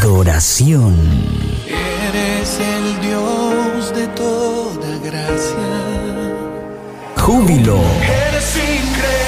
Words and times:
adoración. 0.00 0.96
Eres 1.68 2.58
el 2.58 3.00
Dios 3.02 3.94
de 3.94 4.06
toda 4.08 4.88
gracia. 5.04 5.68
Júbilo, 7.18 7.78
Eres 8.02 8.56
increíble. 8.56 9.18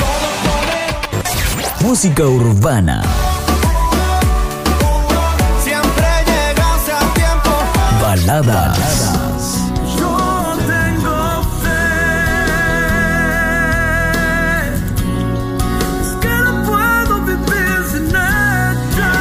Todo 0.00 1.86
música 1.88 2.24
urbana, 2.24 3.02
siempre 5.62 6.08
llegas 6.26 6.88
a 6.88 7.00
tiempo. 7.14 7.52
baladas, 8.02 8.99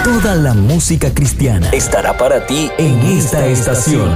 toda 0.09 0.33
la 0.33 0.55
música 0.55 1.13
cristiana 1.13 1.69
estará 1.71 2.17
para 2.17 2.47
ti 2.47 2.71
en 2.79 2.99
esta 3.15 3.45
estación. 3.45 4.09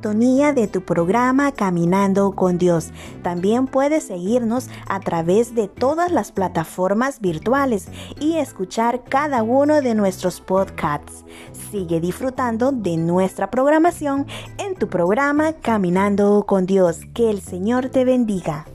De 0.00 0.68
tu 0.68 0.82
programa 0.82 1.50
Caminando 1.50 2.30
con 2.32 2.56
Dios. 2.56 2.90
También 3.22 3.66
puedes 3.66 4.04
seguirnos 4.04 4.68
a 4.88 5.00
través 5.00 5.56
de 5.56 5.66
todas 5.66 6.12
las 6.12 6.30
plataformas 6.30 7.20
virtuales 7.20 7.88
y 8.20 8.36
escuchar 8.36 9.02
cada 9.04 9.42
uno 9.42 9.82
de 9.82 9.94
nuestros 9.94 10.40
podcasts. 10.40 11.24
Sigue 11.70 12.00
disfrutando 12.00 12.70
de 12.70 12.96
nuestra 12.96 13.50
programación 13.50 14.26
en 14.58 14.76
tu 14.76 14.88
programa 14.88 15.52
Caminando 15.54 16.44
con 16.46 16.66
Dios. 16.66 17.00
Que 17.12 17.30
el 17.30 17.40
Señor 17.40 17.88
te 17.88 18.04
bendiga. 18.04 18.66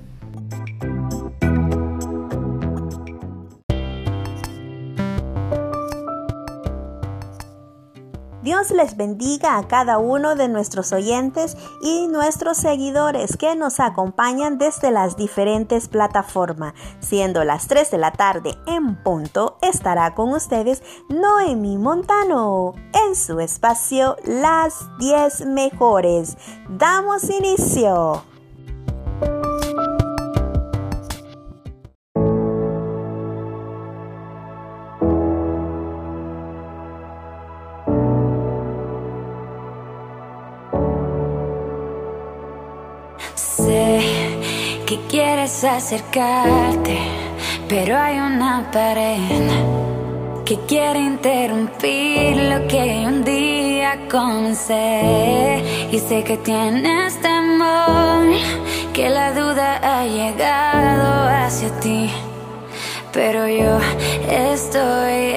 Dios 8.43 8.71
les 8.71 8.97
bendiga 8.97 9.57
a 9.57 9.67
cada 9.69 9.99
uno 9.99 10.35
de 10.35 10.49
nuestros 10.49 10.91
oyentes 10.91 11.55
y 11.81 12.07
nuestros 12.07 12.57
seguidores 12.57 13.37
que 13.37 13.55
nos 13.55 13.79
acompañan 13.79 14.57
desde 14.57 14.91
las 14.91 15.15
diferentes 15.15 15.87
plataformas. 15.87 16.73
Siendo 16.99 17.45
las 17.45 17.67
3 17.67 17.89
de 17.91 17.97
la 17.97 18.11
tarde 18.11 18.57
en 18.67 19.01
punto, 19.01 19.57
estará 19.61 20.13
con 20.13 20.33
ustedes 20.33 20.83
Noemi 21.07 21.77
Montano 21.77 22.73
en 23.07 23.15
su 23.15 23.39
espacio 23.39 24.17
Las 24.25 24.87
10 24.99 25.45
Mejores. 25.45 26.37
Damos 26.67 27.29
inicio. 27.29 28.32
Acercarte, 45.67 46.97
pero 47.69 47.97
hay 47.97 48.17
una 48.19 48.69
pared 48.71 49.17
que 50.45 50.57
quiere 50.67 50.99
interrumpir 50.99 52.35
lo 52.35 52.67
que 52.67 53.05
un 53.07 53.23
día 53.23 53.97
comencé. 54.11 55.63
Y 55.91 55.99
sé 55.99 56.23
que 56.23 56.37
tienes 56.37 57.21
temor, 57.21 58.25
que 58.93 59.09
la 59.09 59.31
duda 59.33 59.79
ha 59.81 60.05
llegado 60.05 61.29
hacia 61.29 61.69
ti, 61.79 62.09
pero 63.11 63.47
yo 63.47 63.79
estoy 64.29 65.35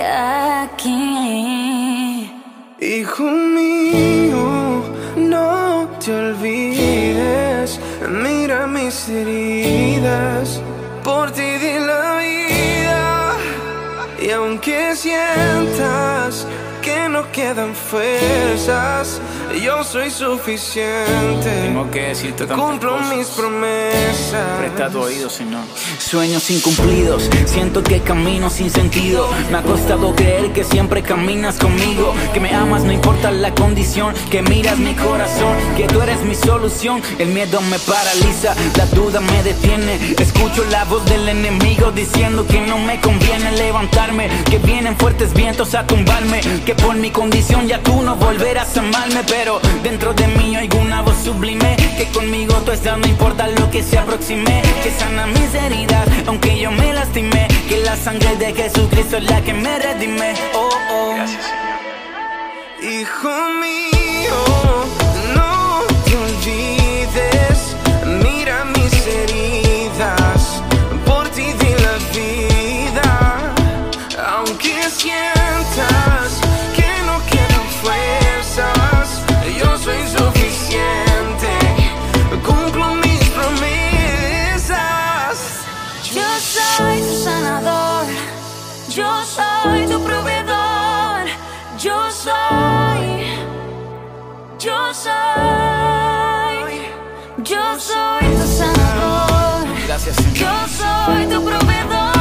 aquí. 0.62 2.30
Hijo 2.80 3.22
mío, 3.22 4.82
no 5.16 5.88
te 6.04 6.12
olvides. 6.12 7.15
Heridas, 9.04 10.60
por 11.04 11.30
ti 11.30 11.42
di 11.42 11.78
la 11.78 12.16
vida. 12.16 13.36
Y 14.20 14.30
aunque 14.30 14.96
sientas 14.96 16.46
que 16.82 17.08
no 17.08 17.30
quedan 17.30 17.74
fuerzas, 17.74 19.20
yo 19.60 19.84
soy 19.84 20.10
suficiente. 20.10 21.50
Tengo 21.62 21.90
que 21.90 22.08
decirte 22.08 22.46
tantas 22.46 22.58
Cumplo 22.58 22.92
cosas. 22.98 23.16
mis 23.16 23.26
promesas. 23.28 24.58
Presta 24.58 24.90
tu 24.90 25.00
oído, 25.00 25.30
si 25.30 25.44
no. 25.44 25.58
Sueños 25.98 26.50
incumplidos, 26.50 27.28
siento 27.46 27.82
que 27.82 28.00
camino 28.00 28.50
sin 28.50 28.70
sentido. 28.70 29.28
Me 29.50 29.58
ha 29.58 29.62
costado 29.62 30.14
creer 30.14 30.52
que 30.52 30.64
siempre 30.64 31.02
caminas 31.02 31.58
conmigo. 31.58 32.14
Que 32.32 32.40
me 32.40 32.54
amas, 32.54 32.82
no 32.84 32.92
importa 32.92 33.30
la 33.30 33.54
condición. 33.54 34.14
Que 34.30 34.42
miras 34.42 34.78
mi 34.78 34.94
corazón, 34.94 35.56
que 35.76 35.86
tú 35.86 36.00
eres 36.02 36.20
mi 36.22 36.34
solución. 36.34 37.00
El 37.18 37.28
miedo 37.28 37.60
me 37.62 37.78
paraliza, 37.78 38.54
la 38.76 38.86
duda 38.86 39.20
me 39.20 39.42
detiene. 39.42 40.14
Escucho 40.18 40.64
la 40.70 40.84
voz 40.84 41.04
del 41.06 41.28
enemigo 41.28 41.92
diciendo 41.92 42.46
que 42.46 42.60
no 42.60 42.78
me 42.78 43.00
conviene 43.00 43.52
levantarme. 43.52 44.28
Que 44.50 44.58
vienen 44.58 44.96
fuertes 44.96 45.32
vientos 45.32 45.74
a 45.74 45.86
tumbarme. 45.86 46.40
Que 46.64 46.74
por 46.74 46.96
mi 46.96 47.10
condición 47.10 47.66
ya 47.68 47.80
tú 47.82 48.02
no 48.02 48.16
volverás 48.16 48.76
a 48.76 48.80
amarme. 48.80 49.22
Pero 49.28 49.45
dentro 49.82 50.12
de 50.12 50.26
mí 50.28 50.56
hay 50.56 50.68
una 50.78 51.02
voz 51.02 51.16
sublime. 51.24 51.76
Que 51.96 52.06
conmigo 52.12 52.54
tú 52.64 52.72
estás, 52.72 52.98
no 52.98 53.06
importa 53.06 53.48
lo 53.48 53.70
que 53.70 53.82
se 53.82 53.98
aproxime. 53.98 54.62
Que 54.82 54.90
sana 54.90 55.26
mis 55.26 55.54
heridas, 55.54 56.08
aunque 56.26 56.58
yo 56.58 56.70
me 56.70 56.92
lastimé. 56.92 57.48
Que 57.68 57.78
la 57.78 57.96
sangre 57.96 58.36
de 58.36 58.52
Jesucristo 58.54 59.16
es 59.18 59.30
la 59.30 59.40
que 59.42 59.54
me 59.54 59.78
redime. 59.78 60.34
Oh, 60.54 60.70
oh. 60.92 61.16
Hijo 62.82 63.48
mío, 63.60 63.95
soy, 94.94 96.82
yo 97.44 97.78
soy 97.78 98.24
tu 98.40 98.46
sanador, 98.46 99.66
Gracias, 99.86 100.16
Señor. 100.16 100.34
yo 100.34 100.68
soy 100.68 101.26
tu 101.26 101.44
proveedor, 101.44 102.14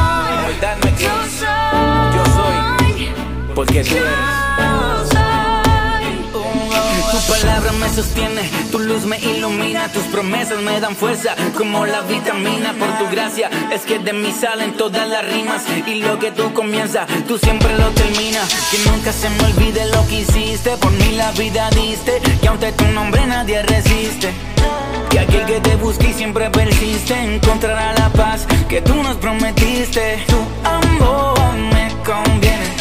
yo 0.99 1.15
soy, 1.39 2.15
yo 2.15 2.23
soy, 2.35 3.13
porque 3.55 3.83
tú 3.83 3.95
eres. 3.95 4.34
Sostiene, 7.95 8.41
tu 8.71 8.79
luz 8.79 9.05
me 9.05 9.17
ilumina, 9.19 9.87
tus 9.87 10.03
promesas 10.03 10.61
me 10.61 10.81
dan 10.81 10.97
fuerza 10.97 11.33
como 11.57 11.85
la 11.85 12.01
vitamina. 12.01 12.73
Por 12.73 12.89
tu 12.97 13.09
gracia 13.09 13.49
es 13.71 13.83
que 13.83 13.99
de 13.99 14.11
mí 14.11 14.33
salen 14.37 14.73
todas 14.73 15.07
las 15.07 15.25
rimas 15.25 15.63
y 15.87 15.95
lo 15.95 16.19
que 16.19 16.31
tú 16.31 16.53
comienzas, 16.53 17.07
tú 17.25 17.37
siempre 17.37 17.77
lo 17.77 17.87
terminas. 17.91 18.53
Que 18.69 18.89
nunca 18.89 19.13
se 19.13 19.29
me 19.29 19.45
olvide 19.45 19.85
lo 19.87 20.05
que 20.07 20.21
hiciste, 20.21 20.71
por 20.77 20.91
mí 20.91 21.15
la 21.15 21.31
vida 21.31 21.69
diste, 21.69 22.21
que 22.41 22.47
ante 22.49 22.73
tu 22.73 22.85
nombre 22.87 23.25
nadie 23.27 23.61
resiste. 23.63 24.33
Que 25.09 25.19
aquel 25.19 25.45
que 25.45 25.61
te 25.61 25.75
busque 25.77 26.09
y 26.09 26.13
siempre 26.13 26.49
persiste 26.49 27.13
encontrará 27.17 27.93
la 27.93 28.09
paz 28.09 28.45
que 28.67 28.81
tú 28.81 28.95
nos 28.95 29.15
prometiste. 29.17 30.25
Tu 30.27 30.67
amor 30.67 31.53
me 31.55 31.87
conviene, 32.03 32.75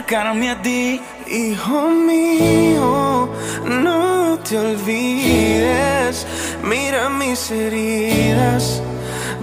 acercarme 0.00 0.50
a 0.50 0.62
ti. 0.62 1.00
Hijo 1.28 1.90
mío, 1.90 3.28
no 3.64 4.38
te 4.38 4.58
olvides, 4.58 6.26
mira 6.62 7.08
mis 7.10 7.50
heridas, 7.50 8.82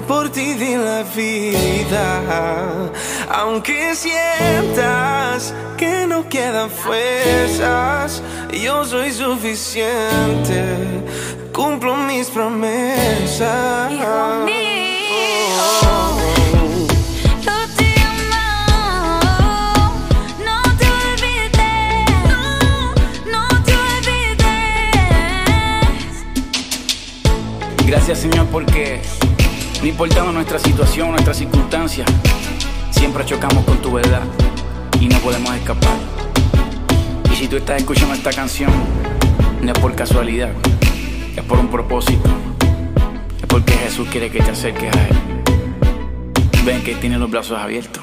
por 0.07 0.29
ti 0.29 0.53
di 0.55 0.75
la 0.75 1.03
vida, 1.15 2.91
Aunque 3.29 3.95
sientas 3.95 5.53
que 5.77 6.07
no 6.07 6.27
quedan 6.27 6.69
fuerzas, 6.69 8.21
yo 8.51 8.83
soy 8.83 9.11
suficiente. 9.11 10.63
Cumplo 11.53 11.95
mis 11.95 12.29
promesas. 12.29 13.91
Hijo 13.91 14.45
mío, 14.45 14.57
yo 15.81 16.16
Gracias 28.07 28.31
Señor 28.31 28.47
porque 28.47 29.01
no 29.81 29.85
importando 29.85 30.31
nuestra 30.31 30.57
situación, 30.59 31.11
nuestra 31.11 31.33
circunstancia, 31.33 32.05
siempre 32.89 33.25
chocamos 33.25 33.65
con 33.65 33.81
tu 33.81 33.91
verdad 33.91 34.21
y 35.01 35.09
no 35.09 35.19
podemos 35.19 35.53
escapar. 35.53 35.97
Y 37.29 37.35
si 37.35 37.49
tú 37.49 37.57
estás 37.57 37.81
escuchando 37.81 38.13
esta 38.13 38.31
canción, 38.31 38.71
no 39.61 39.73
es 39.73 39.79
por 39.79 39.93
casualidad, 39.93 40.51
es 41.35 41.43
por 41.43 41.59
un 41.59 41.67
propósito, 41.67 42.29
es 43.41 43.45
porque 43.45 43.73
Jesús 43.73 44.07
quiere 44.09 44.29
que 44.29 44.39
te 44.39 44.51
acerques 44.51 44.95
a 44.95 45.07
Él. 45.09 45.15
Ven 46.63 46.81
que 46.85 46.95
tiene 46.95 47.17
los 47.17 47.29
brazos 47.29 47.59
abiertos. 47.59 48.01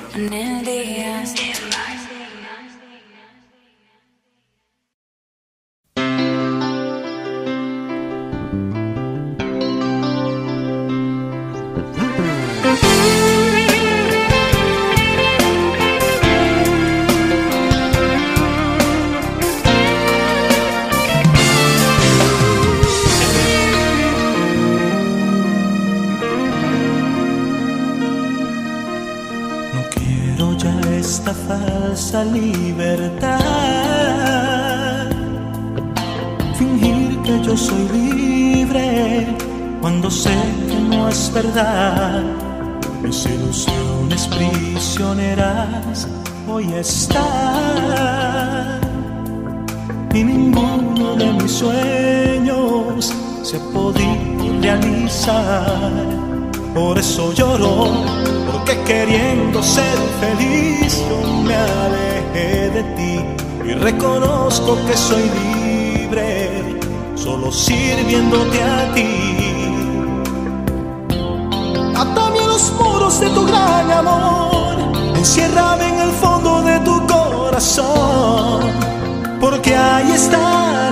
Hoy 46.49 46.73
están. 46.75 47.25
Y 50.15 50.23
ninguno 50.23 51.17
de 51.17 51.33
mis 51.33 51.53
sueños 51.53 53.13
se 53.43 53.57
ha 53.57 53.61
realizar. 54.65 55.93
Por 56.75 56.99
eso 56.99 57.33
lloro, 57.33 57.89
porque 58.51 58.75
queriendo 58.85 59.63
ser 59.63 59.97
feliz 60.21 61.03
yo 61.09 61.19
me 61.43 61.55
alejé 61.55 62.71
de 62.71 62.83
ti 62.97 63.15
y 63.69 63.73
reconozco 63.75 64.77
que 64.87 64.97
soy 64.97 65.31
libre, 65.41 66.81
solo 67.15 67.53
sirviéndote 67.53 68.63
a 68.63 68.95
ti. 68.95 69.13
Atame 71.97 72.41
a 72.41 72.47
los 72.47 72.73
muros 72.73 73.21
de 73.21 73.29
tu 73.31 73.47
gran 73.47 73.91
amor, 73.91 74.75
enciérrame 75.17 75.89
en 75.89 76.01
el 76.01 76.11
fondo 76.11 76.34
porque 79.41 79.75
ahí 79.75 80.13
está 80.13 80.84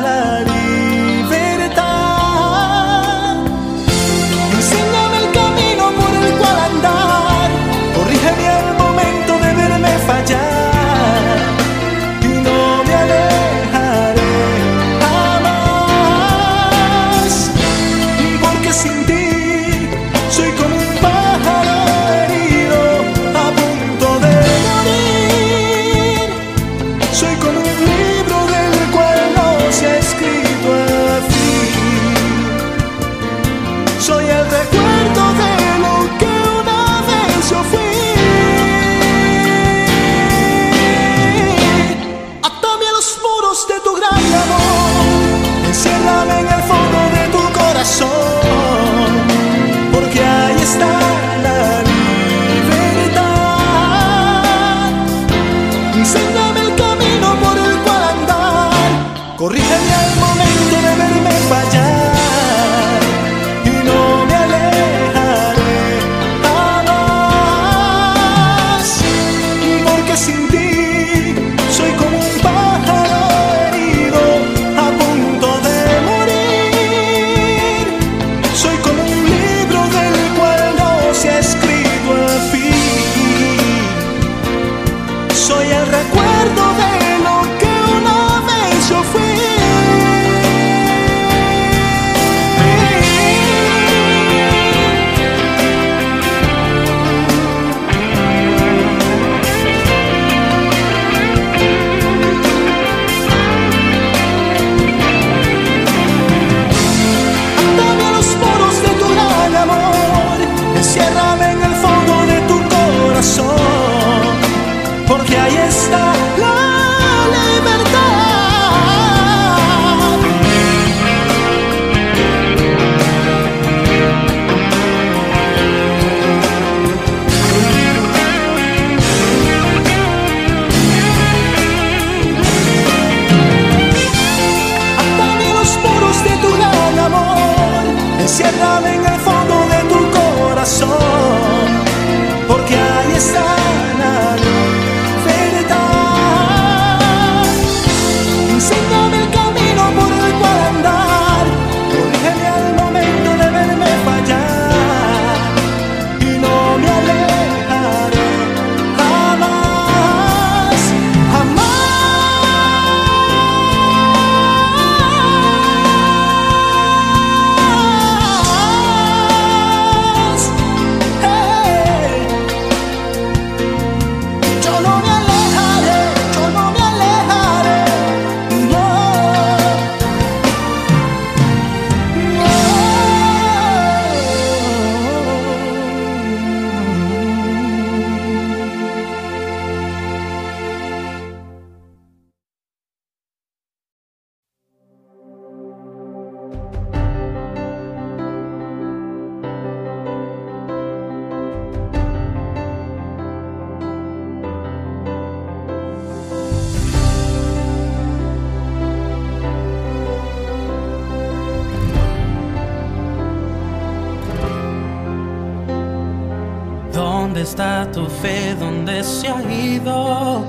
¿Dónde 217.23 217.43
está 217.43 217.89
tu 217.93 218.07
fe? 218.07 218.57
¿Dónde 218.59 219.05
se 219.05 219.29
ha 219.29 219.41
ido? 219.45 220.45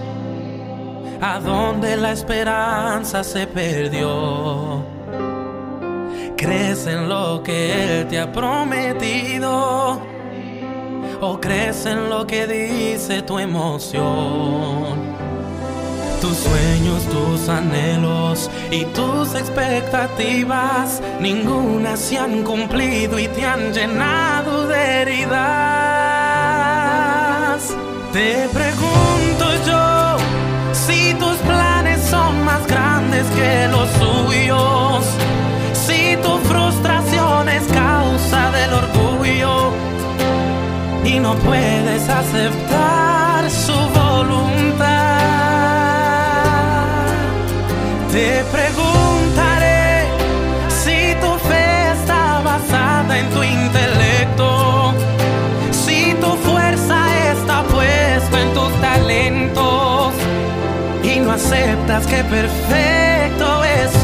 ¿A 1.21 1.39
dónde 1.39 1.95
la 1.95 2.13
esperanza 2.13 3.23
se 3.23 3.45
perdió? 3.45 4.83
¿Crees 6.35 6.87
en 6.87 7.07
lo 7.07 7.43
que 7.43 7.99
Él 7.99 8.07
te 8.07 8.19
ha 8.19 8.31
prometido? 8.31 10.01
¿O 11.21 11.39
crees 11.39 11.85
en 11.85 12.09
lo 12.09 12.25
que 12.25 12.47
dice 12.47 13.21
tu 13.21 13.37
emoción? 13.37 15.13
Tus 16.21 16.37
sueños, 16.37 17.03
tus 17.03 17.49
anhelos 17.49 18.49
y 18.71 18.85
tus 18.85 19.35
expectativas, 19.35 21.03
ninguna 21.19 21.95
se 21.97 22.17
han 22.17 22.41
cumplido 22.41 23.19
y 23.19 23.27
te 23.27 23.45
han 23.45 23.71
llenado 23.71 24.67
de 24.67 25.01
heridas 25.03 25.72
te 28.13 28.47
pregunto 28.49 29.45
yo 29.65 30.17
si 30.71 31.15
tus 31.15 31.35
planes 31.37 31.99
son 31.99 32.45
más 32.45 32.67
grandes 32.67 33.25
que 33.31 33.67
los 33.69 33.89
suyos, 33.89 35.03
si 35.73 36.15
tu 36.17 36.37
frustración 36.47 37.49
es 37.49 37.63
causa 37.73 38.51
del 38.51 38.71
orgullo 38.71 39.71
y 41.03 41.17
no 41.17 41.33
puedes 41.37 42.07
aceptar 42.07 43.49
su 43.49 43.73
voluntad. 43.73 45.17
Te 48.11 48.43
pregunto 48.51 48.82
talentos 58.83 60.13
y 61.03 61.19
no 61.21 61.31
aceptas 61.31 62.05
que 62.05 62.21
perfecto 62.25 63.63
es. 63.63 64.02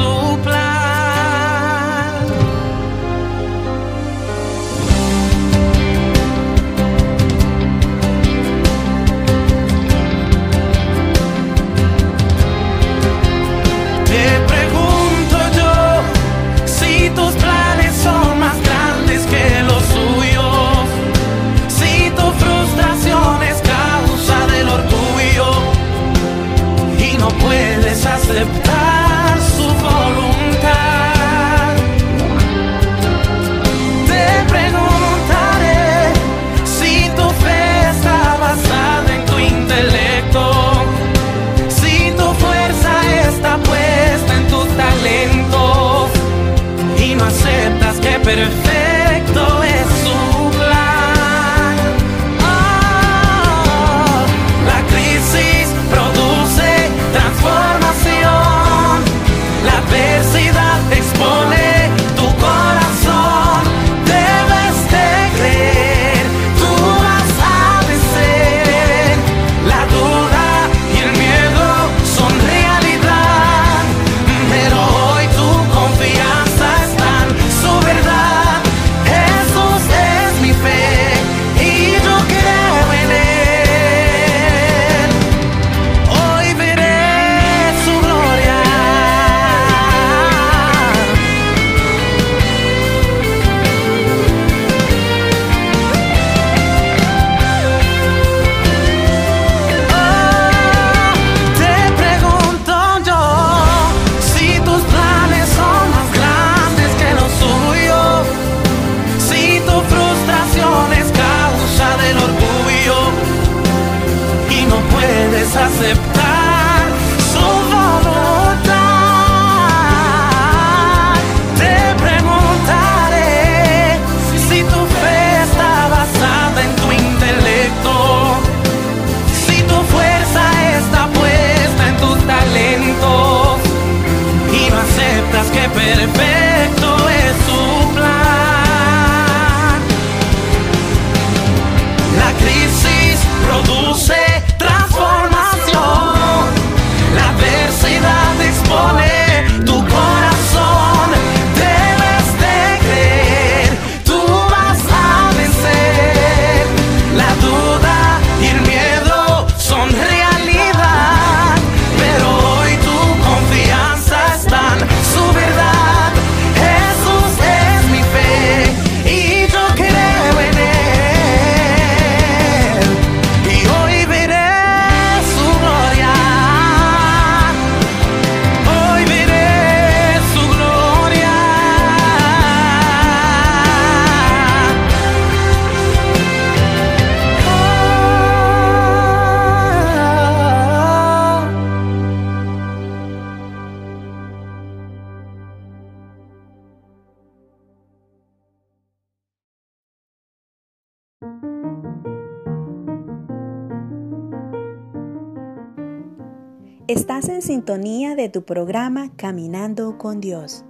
tu 208.30 208.44
programa 208.44 209.12
Caminando 209.16 209.98
con 209.98 210.20
Dios. 210.20 210.64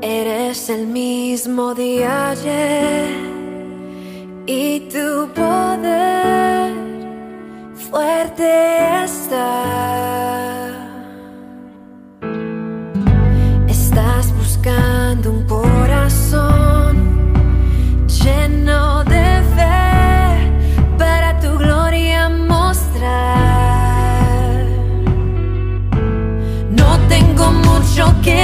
Eres 0.00 0.70
el 0.70 0.86
mismo 0.86 1.74
de 1.74 2.04
ayer 2.04 3.08
y 4.46 4.80
tu 4.88 5.28
poder 5.34 6.72
fuerte 7.74 9.04
está. 9.04 10.27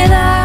together. 0.04 0.43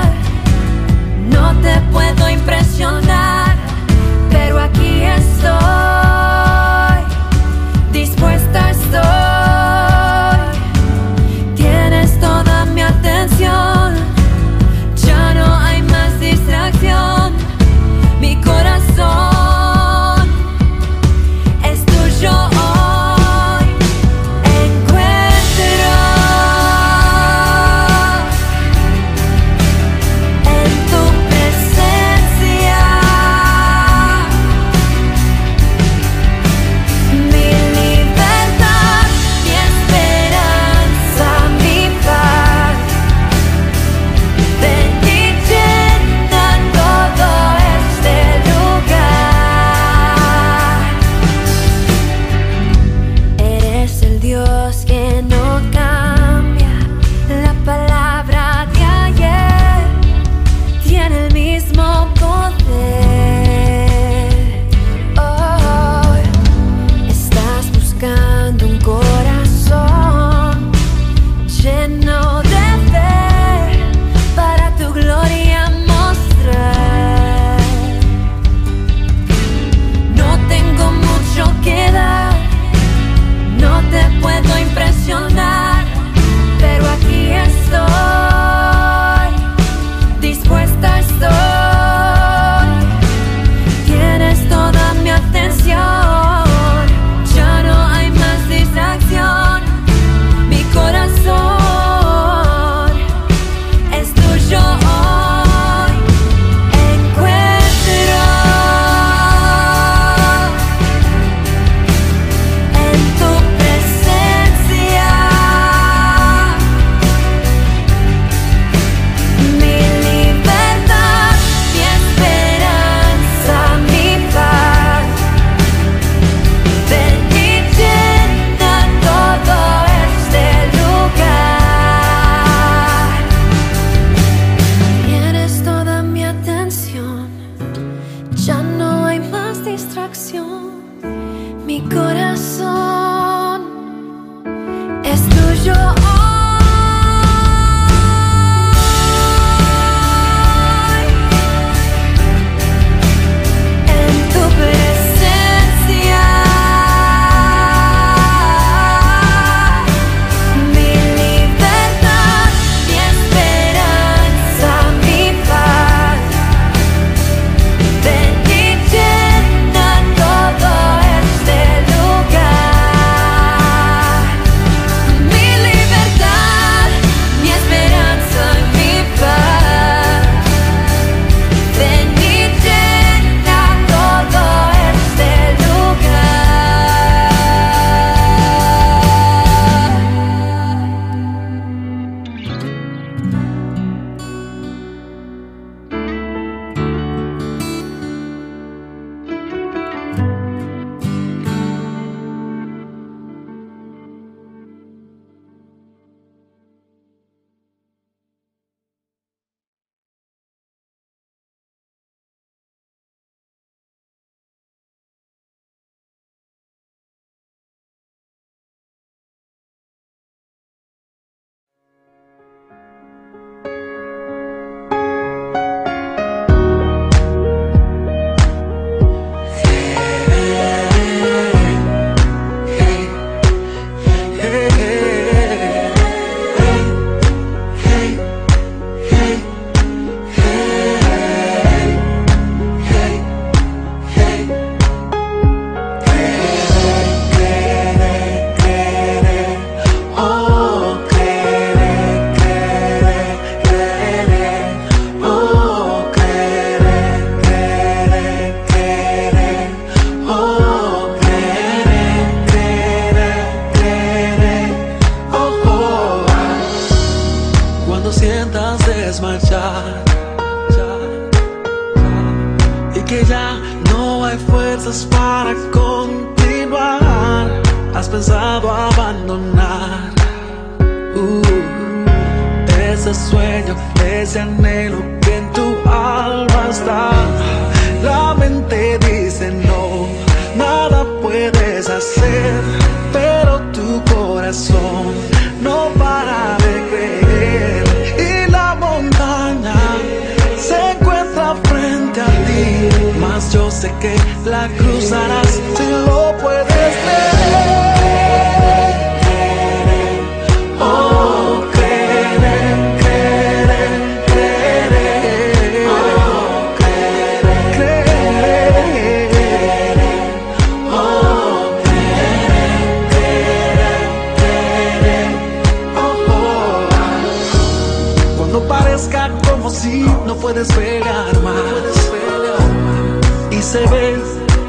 Y 333.52 333.62
se 333.62 333.80
ve 333.88 334.20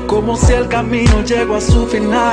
como 0.07 0.37
si 0.37 0.53
el 0.53 0.67
camino 0.69 1.23
llegó 1.23 1.57
a 1.57 1.61
su 1.61 1.87
final. 1.87 2.33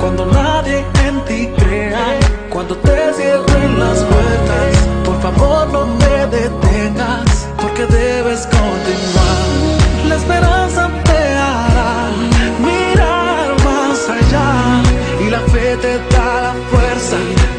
Cuando 0.00 0.26
nadie 0.26 0.84
en 1.06 1.24
ti 1.24 1.48
crea, 1.56 2.18
cuando 2.50 2.76
te 2.76 3.12
cierren 3.14 3.78
las 3.78 3.98
puertas, 4.00 4.76
por 5.04 5.20
favor 5.22 5.68
no 5.70 5.84
te 5.98 6.26
detengas, 6.36 7.48
porque 7.60 7.86
debes 7.86 8.46
continuar. 8.46 9.50
La 10.08 10.16
esperanza 10.16 10.90
te 11.04 11.22
hará 11.34 12.10
mirar 12.60 13.48
más 13.64 14.08
allá 14.08 14.82
y 15.24 15.30
la 15.30 15.40
fe 15.52 15.76
te 15.76 15.98
da 16.14 16.42
la 16.42 16.54
fuerza 16.70 17.16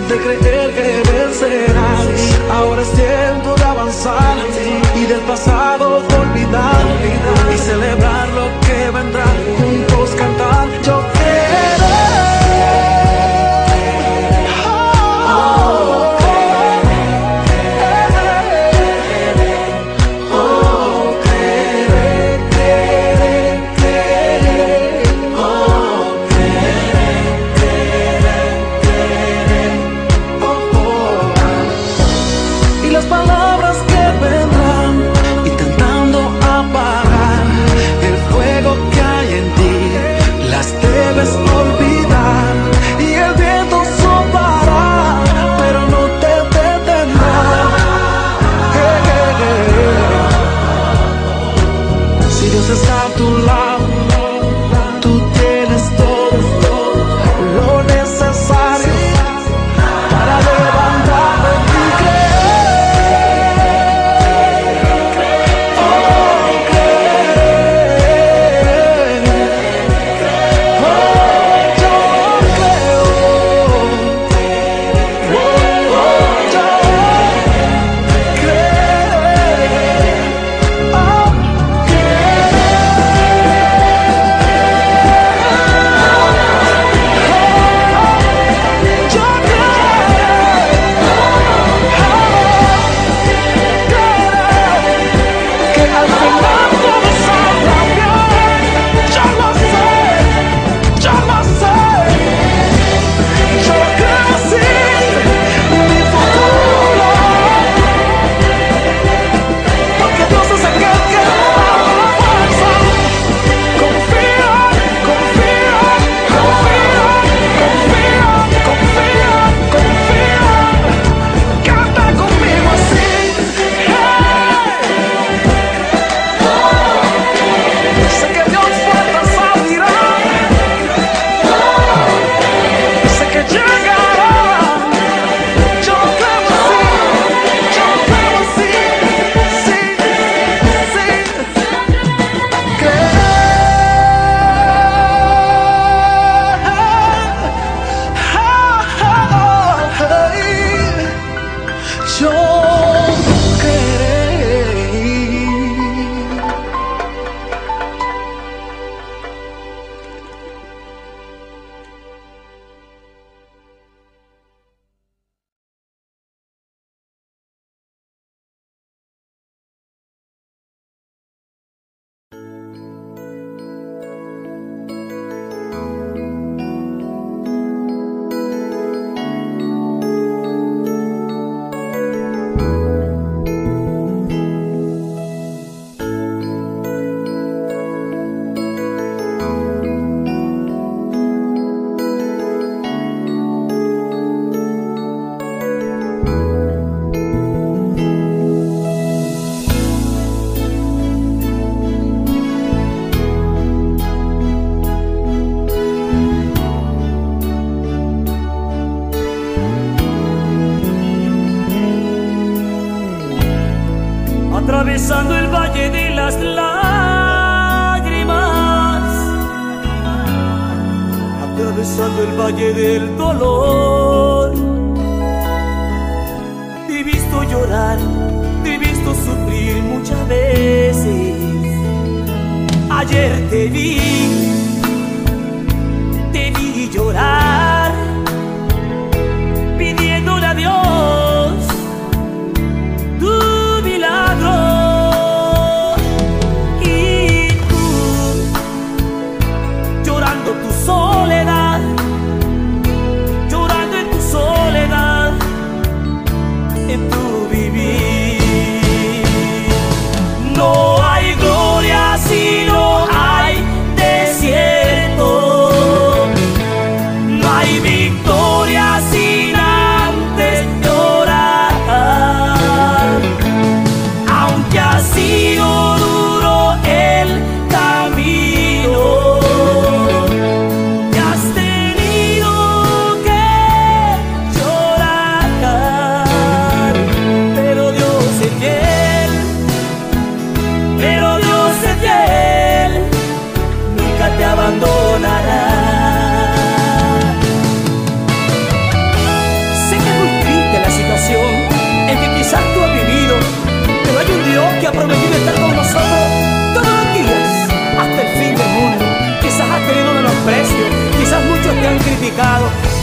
de 0.10 0.18
creer 0.18 0.72
que 0.76 1.12
vencerás. 1.12 2.08
Ahora 2.52 2.82
es 2.82 2.92
tiempo 2.92 3.56
de 3.56 3.64
avanzar 3.64 4.81
del 5.12 5.20
pasado 5.24 5.98
olvidar 6.22 6.86
y 7.54 7.58
celebrar 7.58 8.30
lo 8.30 8.48
que 8.62 8.92
vendrá. 8.92 9.71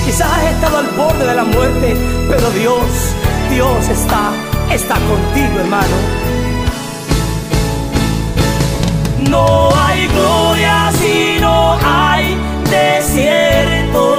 Quizás 0.04 0.30
has 0.32 0.44
estado 0.44 0.78
al 0.78 0.86
borde 0.96 1.26
de 1.26 1.34
la 1.34 1.44
muerte, 1.44 1.96
pero 2.28 2.50
Dios, 2.50 3.14
Dios 3.50 3.88
está, 3.88 4.32
está 4.72 4.94
contigo, 4.94 5.60
hermano. 5.60 5.96
No 9.28 9.68
hay 9.76 10.06
gloria 10.08 10.90
si 10.92 11.38
no 11.40 11.78
hay 11.84 12.38
desierto. 12.70 14.17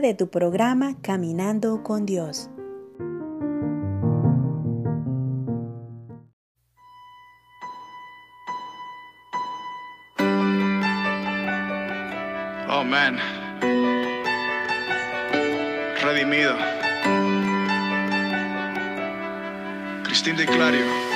De 0.00 0.14
tu 0.14 0.28
programa 0.28 0.94
Caminando 1.00 1.82
con 1.82 2.04
Dios. 2.06 2.50
Oh 12.68 12.84
man. 12.84 13.18
Redimido. 16.02 16.54
Cristín 20.04 20.36
de 20.36 20.46
Clario. 20.46 21.15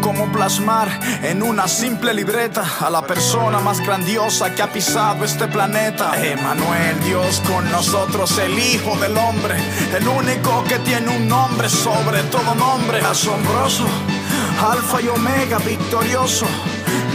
¿Cómo 0.00 0.32
plasmar 0.32 0.88
en 1.22 1.42
una 1.42 1.68
simple 1.68 2.14
libreta 2.14 2.64
a 2.80 2.90
la 2.90 3.02
persona 3.02 3.60
más 3.60 3.80
grandiosa 3.80 4.54
que 4.54 4.62
ha 4.62 4.72
pisado 4.72 5.24
este 5.24 5.46
planeta? 5.46 6.12
Emanuel, 6.24 6.98
Dios 7.04 7.42
con 7.46 7.70
nosotros, 7.70 8.38
el 8.38 8.58
Hijo 8.58 8.96
del 8.96 9.16
Hombre, 9.16 9.56
el 9.94 10.08
único 10.08 10.64
que 10.64 10.78
tiene 10.80 11.14
un 11.16 11.28
nombre 11.28 11.68
sobre 11.68 12.22
todo 12.24 12.54
nombre, 12.54 13.00
asombroso, 13.00 13.86
Alfa 14.62 15.02
y 15.02 15.08
Omega, 15.08 15.58
victorioso. 15.58 16.46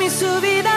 Que 0.00 0.08
por 0.08 0.69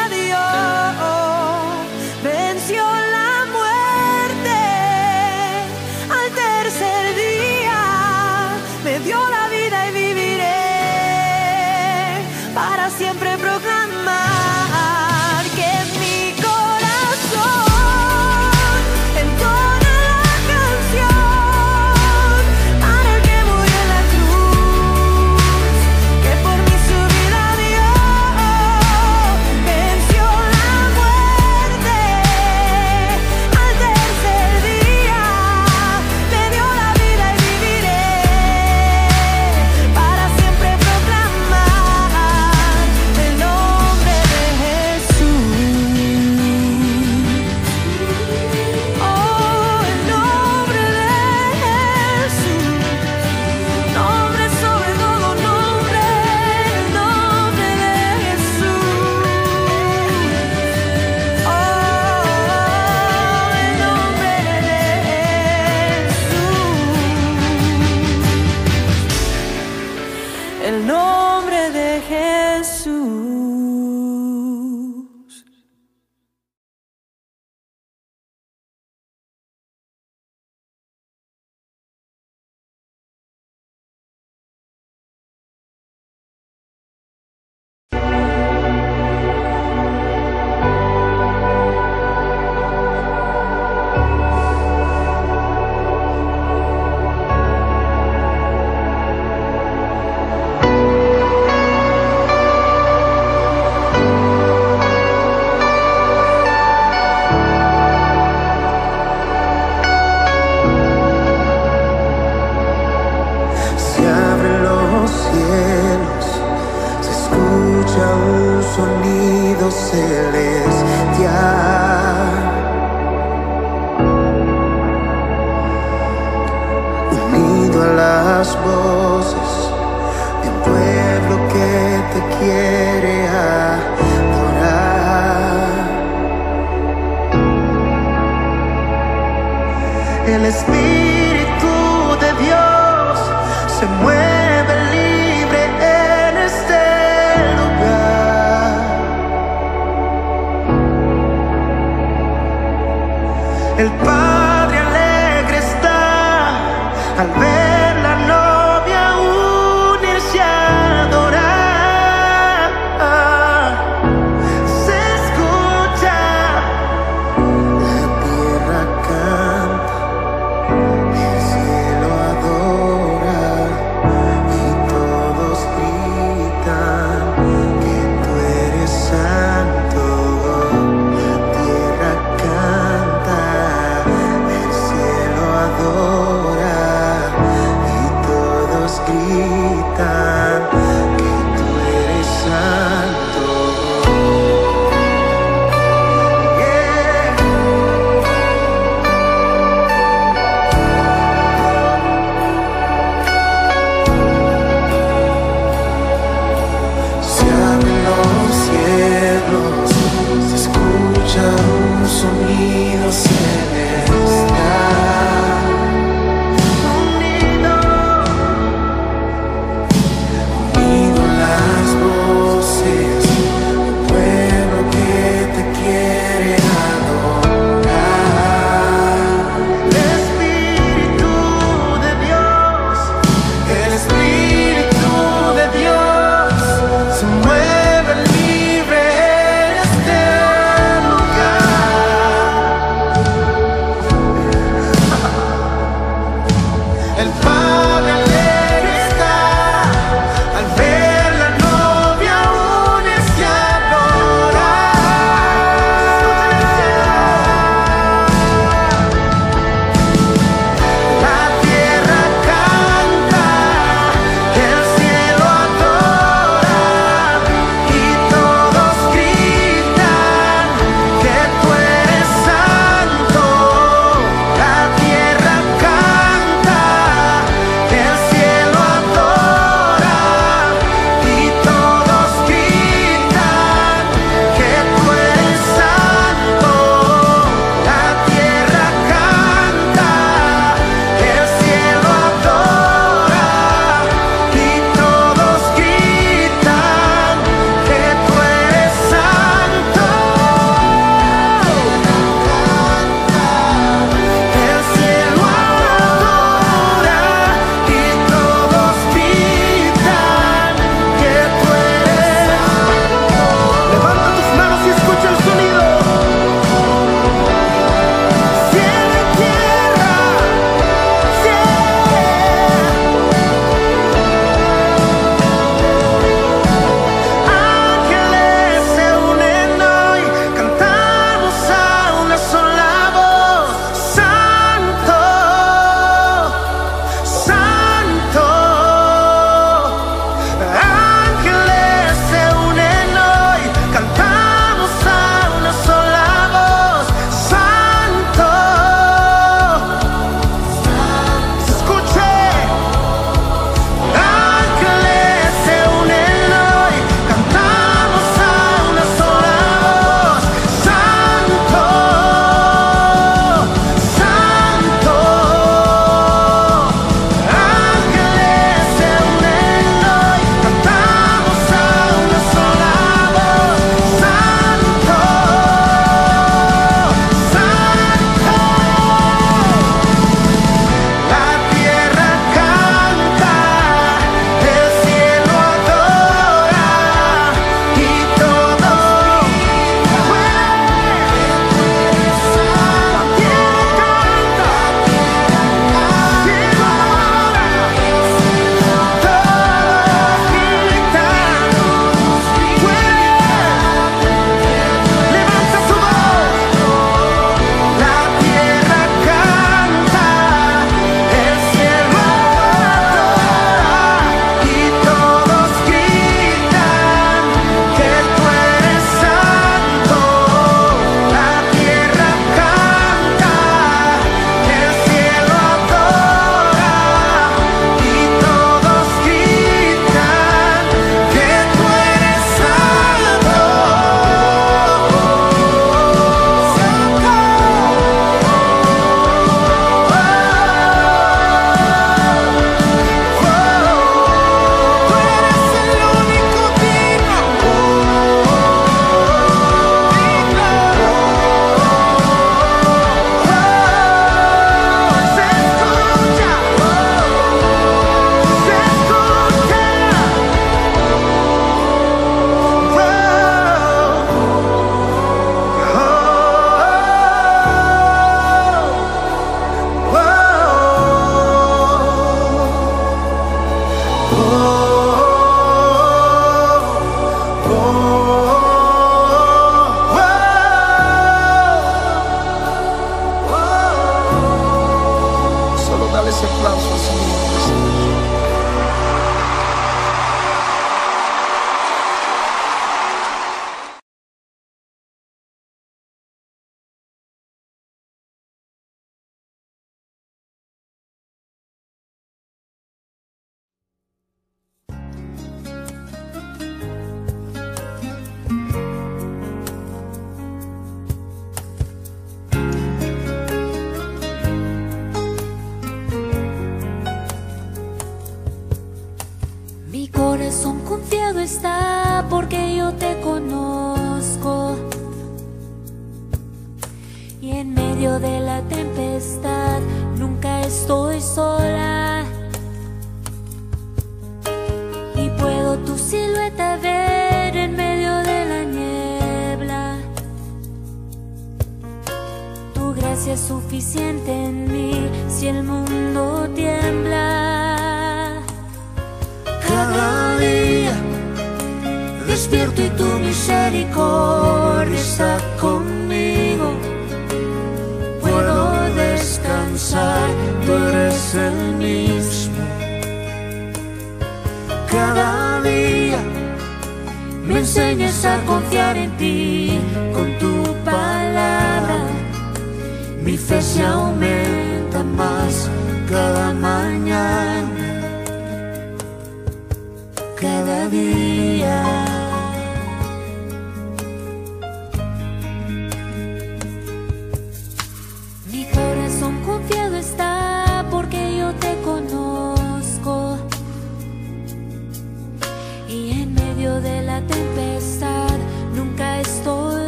corazón 520.53 520.79
confiado 520.85 521.39
está 521.39 522.25
porque 522.29 522.75
yo 522.75 522.92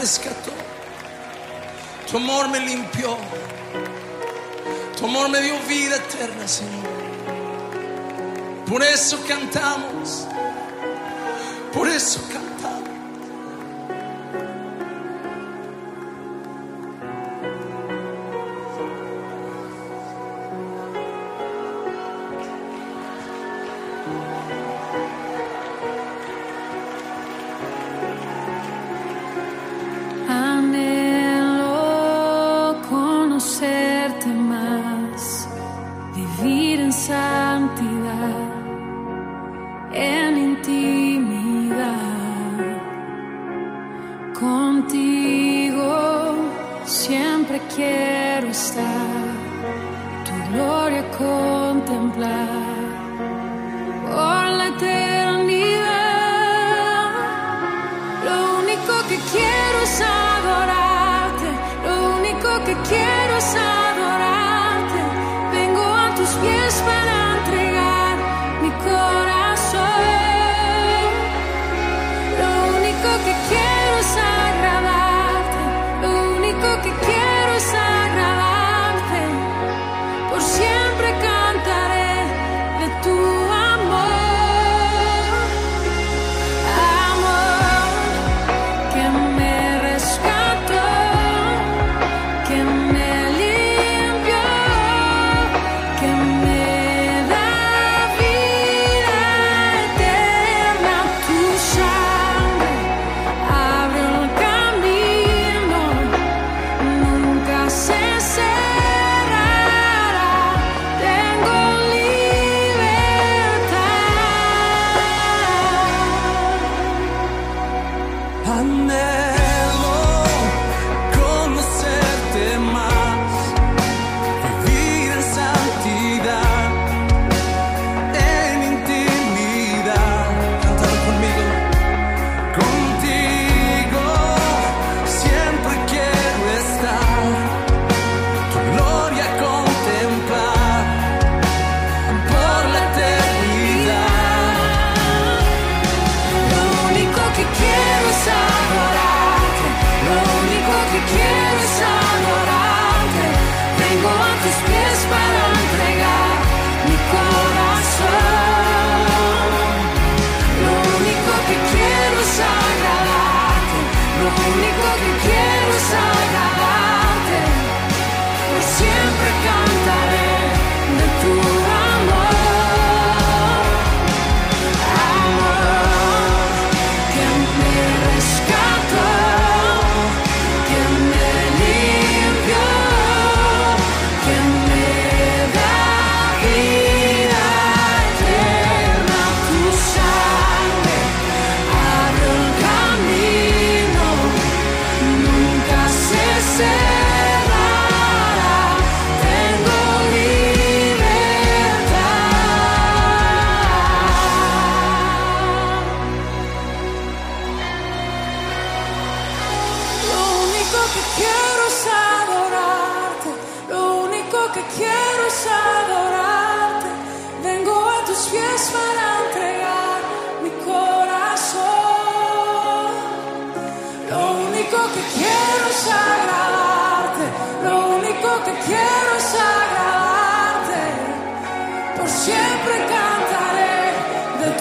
rescató. 0.00 0.52
Tu 2.10 2.16
amor 2.16 2.48
me 2.48 2.58
limpió. 2.60 3.16
Tu 4.96 5.04
amor 5.04 5.28
me 5.28 5.40
dio 5.42 5.58
vida 5.68 5.96
eterna, 5.96 6.48
Señor. 6.48 6.88
Por 8.66 8.82
eso 8.82 9.18
cantamos. 9.28 10.26
Por 11.72 11.88
eso 11.88 12.20
cantamos. 12.32 12.69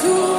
Sangre 0.01 0.38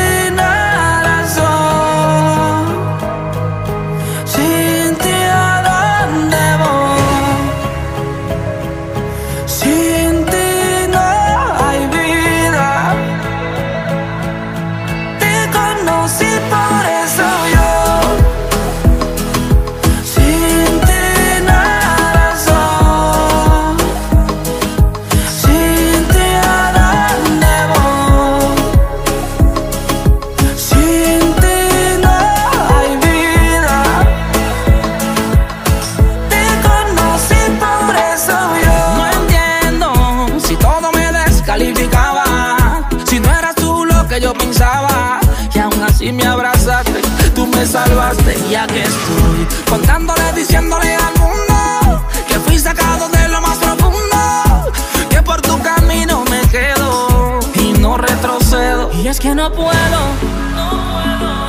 que 59.31 59.35
no 59.35 59.49
puedo, 59.49 59.99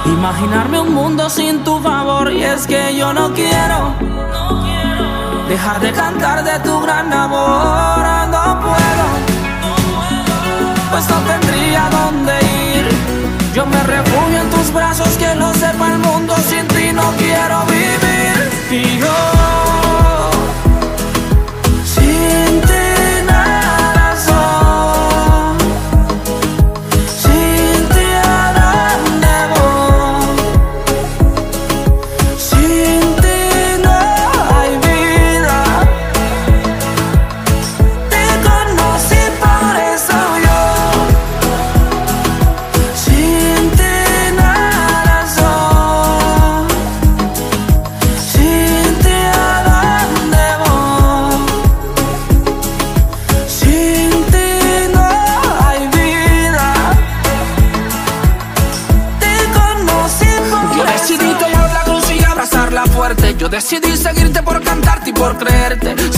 imaginarme 0.07 0.79
un 0.79 0.95
mundo 0.95 1.29
sin 1.29 1.65
tu 1.65 1.81
favor, 1.81 2.33
y 2.33 2.45
es 2.45 2.65
que 2.69 2.97
yo 2.97 3.13
no 3.13 3.33
quiero, 3.33 3.95
dejar 5.49 5.81
de 5.81 5.91
cantar 5.91 6.45
de 6.45 6.61
tu 6.61 6.81
gran 6.81 7.13
amor, 7.13 8.05
no 8.35 8.61
puedo, 8.61 9.07
pues 10.93 11.09
no 11.09 11.17
tendría 11.33 11.89
dónde 11.91 12.35
ir. 12.77 12.89
Yo 13.53 13.67
me 13.67 13.83
refugio 13.83 14.39
en 14.43 14.51
tus 14.51 14.73
brazos, 14.73 15.09
que 15.19 15.35
lo 15.35 15.53
sepa 15.55 15.89
el 15.89 15.99
mundo, 15.99 16.37
sin 16.49 16.67
ti 16.69 16.93
no 16.93 17.11
quiero 17.19 17.65
vivir. 17.67 18.37
Y 18.71 18.99
yo 18.99 19.62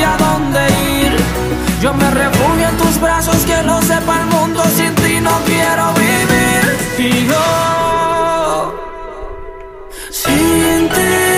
tendría 0.00 0.16
dónde 0.16 0.60
ir. 1.02 1.16
Yo 1.80 1.94
me 1.94 2.10
refugio 2.10 2.68
en 2.68 2.76
tus 2.76 3.00
brazos, 3.00 3.36
que 3.44 3.62
lo 3.62 3.80
sepa 3.82 4.20
el 4.20 4.26
mundo, 4.26 4.62
sin 4.76 4.94
ti 4.94 5.20
no 5.20 5.38
quiero 5.46 5.92
vivir. 5.94 6.78
Y 6.98 7.26
yo, 7.26 8.74
sin 10.10 10.88
ti 10.88 11.29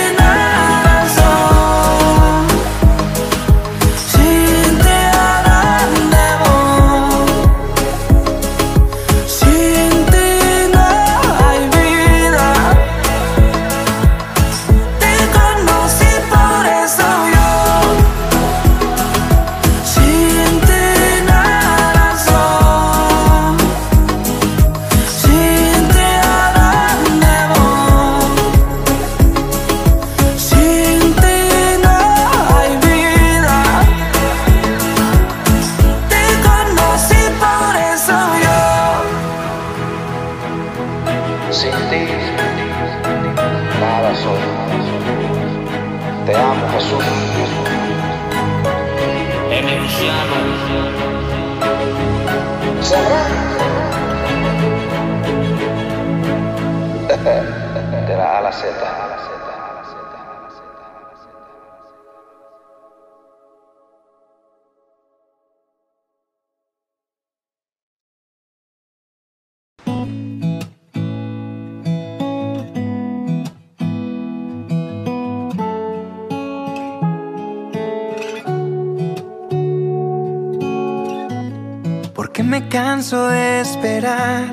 canso 83.02 83.26
de 83.26 83.60
esperar, 83.62 84.46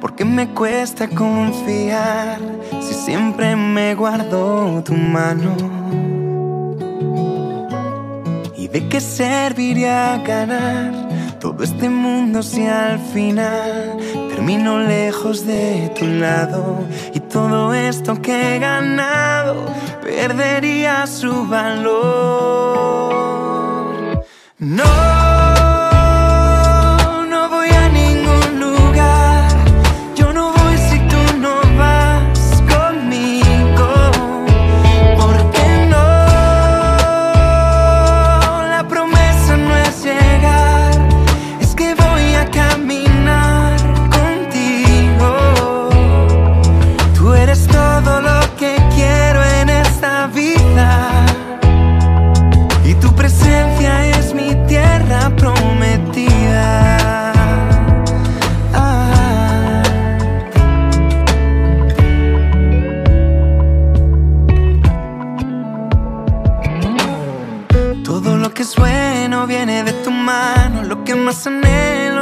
porque 0.00 0.24
me 0.24 0.48
cuesta 0.54 1.06
confiar 1.06 2.38
si 2.80 2.94
siempre 2.94 3.54
me 3.56 3.94
guardo 3.94 4.82
tu 4.82 4.94
mano. 4.94 5.54
¿Y 8.56 8.68
de 8.68 8.88
qué 8.88 9.02
serviría 9.02 10.16
ganar 10.26 11.36
todo 11.40 11.62
este 11.62 11.90
mundo 11.90 12.42
si 12.42 12.66
al 12.66 12.98
final 13.12 13.98
termino 14.30 14.78
lejos 14.78 15.46
de 15.46 15.92
tu 15.98 16.06
lado 16.06 16.86
y 17.12 17.20
todo 17.20 17.74
esto 17.74 18.22
que 18.22 18.56
he 18.56 18.58
ganado 18.60 19.66
perdería 20.02 21.06
su 21.06 21.46
valor? 21.46 21.90
No. 24.58 25.19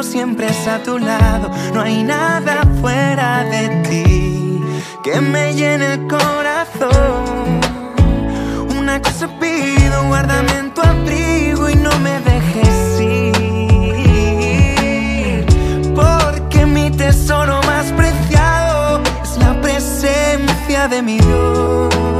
siempre 0.03 0.49
es 0.49 0.66
a 0.66 0.82
tu 0.82 0.99
lado. 0.99 1.51
No 1.74 1.80
hay 1.82 2.03
nada 2.03 2.62
fuera 2.80 3.44
de 3.44 3.68
ti 3.88 4.62
que 5.03 5.20
me 5.20 5.55
llene 5.55 5.94
el 5.94 6.07
corazón. 6.07 7.61
Una 8.78 9.01
cosa 9.03 9.28
pido, 9.40 10.07
guárdame 10.07 10.59
en 10.59 10.74
tu 10.74 10.80
abrigo 10.80 11.68
y 11.68 11.74
no 11.74 11.90
me 12.01 12.20
dejes 12.20 13.01
ir. 13.01 13.36
Porque 15.94 16.66
mi 16.66 16.90
tesoro 16.90 17.61
más 17.62 17.92
preciado 17.92 19.03
es 19.22 19.36
la 19.38 19.61
presencia 19.61 20.88
de 20.88 21.03
mi 21.03 21.18
Dios. 21.18 22.18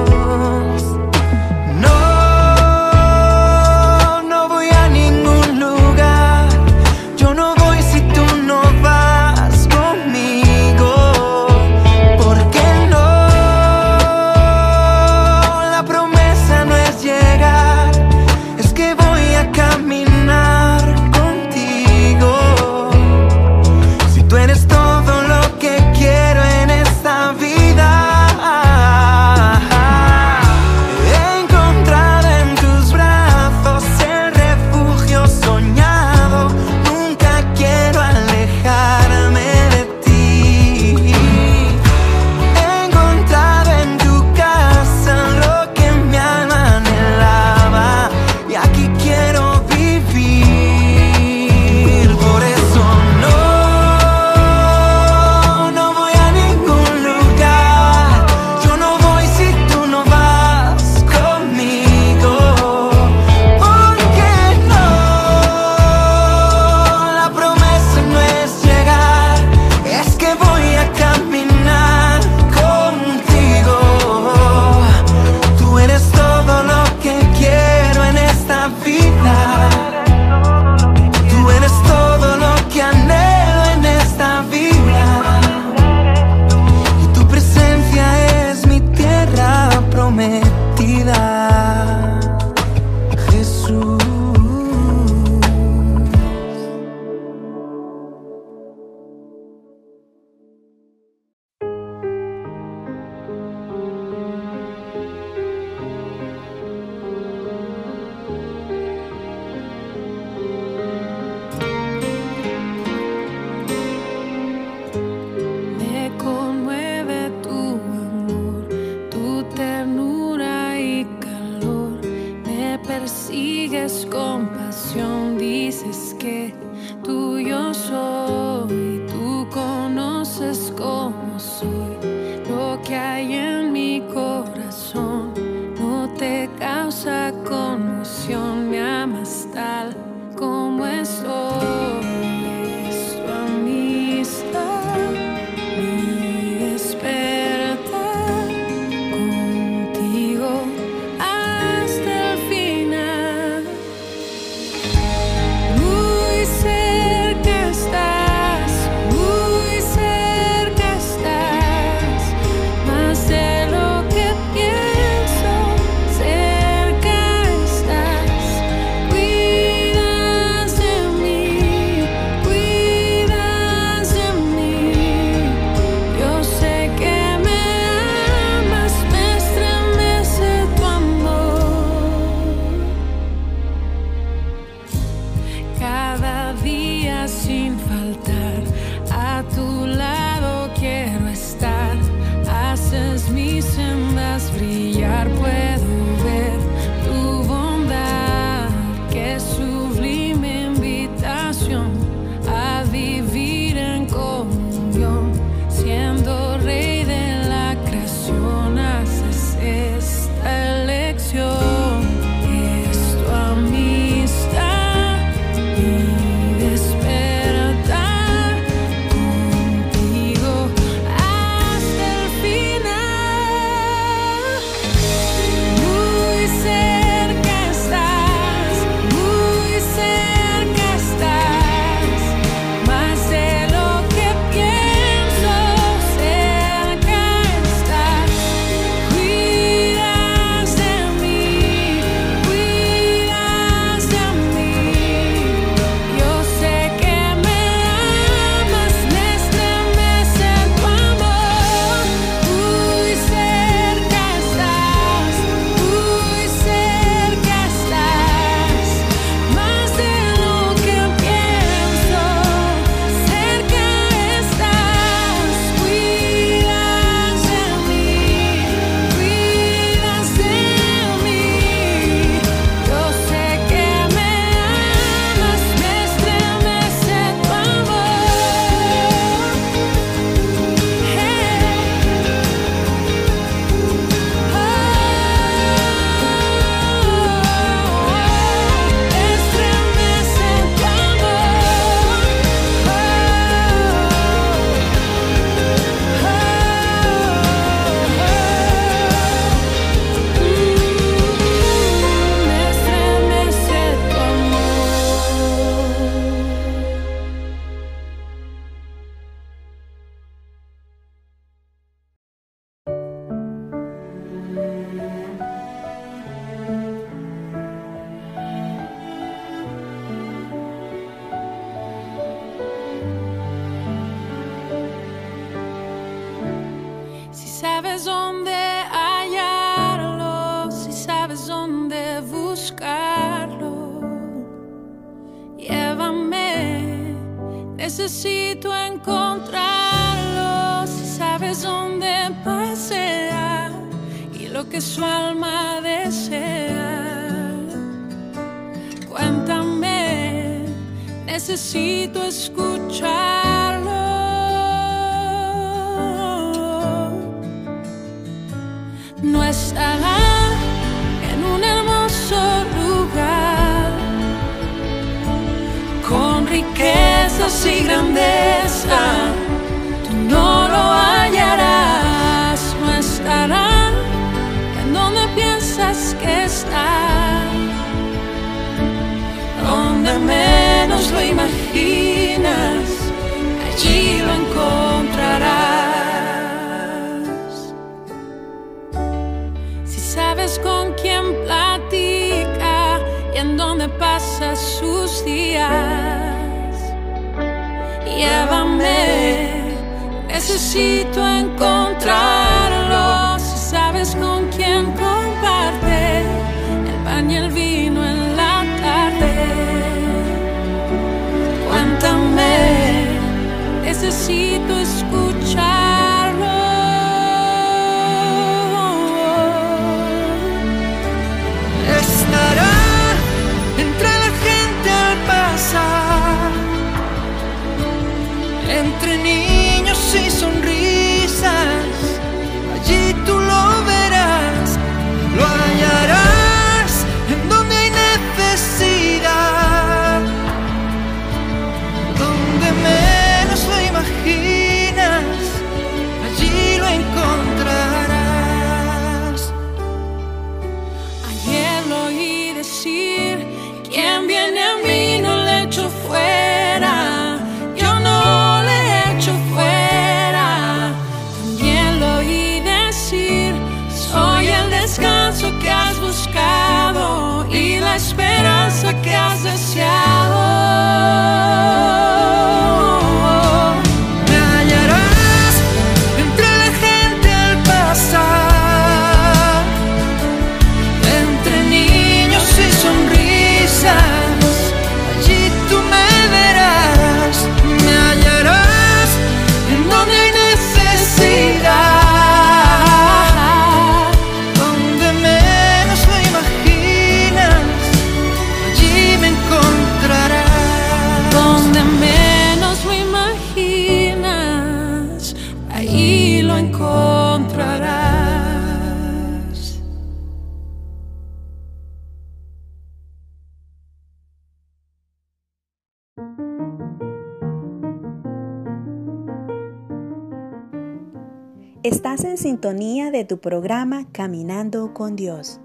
Sintonía 522.59 523.13
de 523.13 523.25
tu 523.25 523.39
programa 523.39 524.07
Caminando 524.11 524.93
con 524.93 525.15
Dios. 525.15 525.61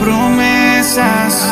Promesas, 0.00 1.48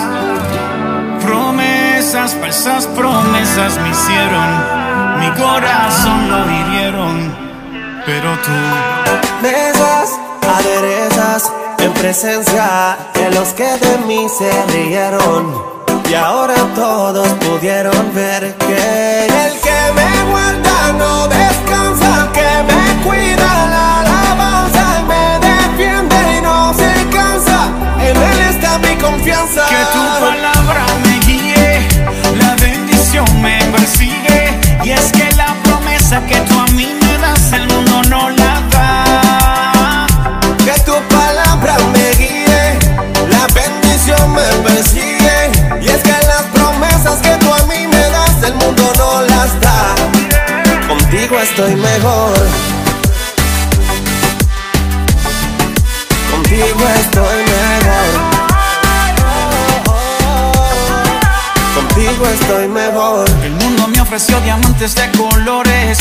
promesas, 1.22 2.34
falsas 2.34 2.88
promesas 2.88 3.78
me 3.80 3.90
hicieron, 3.90 5.20
mi 5.20 5.30
corazón 5.40 6.30
lo 6.30 6.50
hirieron, 6.50 7.25
pero 8.06 8.38
tú 8.38 8.52
mesas, 9.42 10.18
aderezas 10.58 11.52
en 11.78 11.92
presencia 11.94 12.96
de 13.14 13.30
los 13.32 13.48
que 13.52 13.64
de 13.64 13.98
mí 14.06 14.28
se 14.28 14.50
rieron. 14.72 15.76
Y 16.08 16.14
ahora 16.14 16.54
todos 16.76 17.28
pudieron 17.44 18.14
ver 18.14 18.54
que 18.58 19.45
estoy 51.56 51.76
mejor. 51.76 52.34
Contigo 56.30 56.84
estoy 57.00 57.44
mejor. 57.54 58.04
Contigo 61.74 62.26
estoy 62.28 62.68
mejor. 62.68 63.30
El 63.42 63.52
mundo 63.52 63.88
me 63.88 64.00
ofreció 64.02 64.38
diamantes 64.42 64.94
de 64.96 65.10
colores 65.12 65.98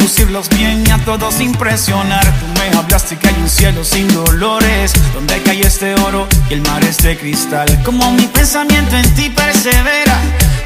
lucirlos 0.00 0.48
bien 0.50 0.84
y 0.86 0.90
a 0.90 0.98
todos 0.98 1.40
impresionar. 1.40 2.24
Tú 2.24 2.46
me 2.60 2.76
hablaste 2.76 3.16
que 3.16 3.28
hay 3.28 3.36
un 3.40 3.48
cielo 3.48 3.84
sin 3.84 4.12
dolores, 4.12 4.92
donde 5.14 5.42
cae 5.42 5.60
este 5.60 5.94
oro 6.00 6.26
y 6.50 6.54
el 6.54 6.62
mar 6.62 6.84
es 6.84 6.98
de 6.98 7.16
cristal. 7.16 7.66
Como 7.84 8.10
mi 8.12 8.26
pensamiento 8.26 8.96
en 8.96 9.14
ti 9.14 9.30
persevera, 9.30 10.18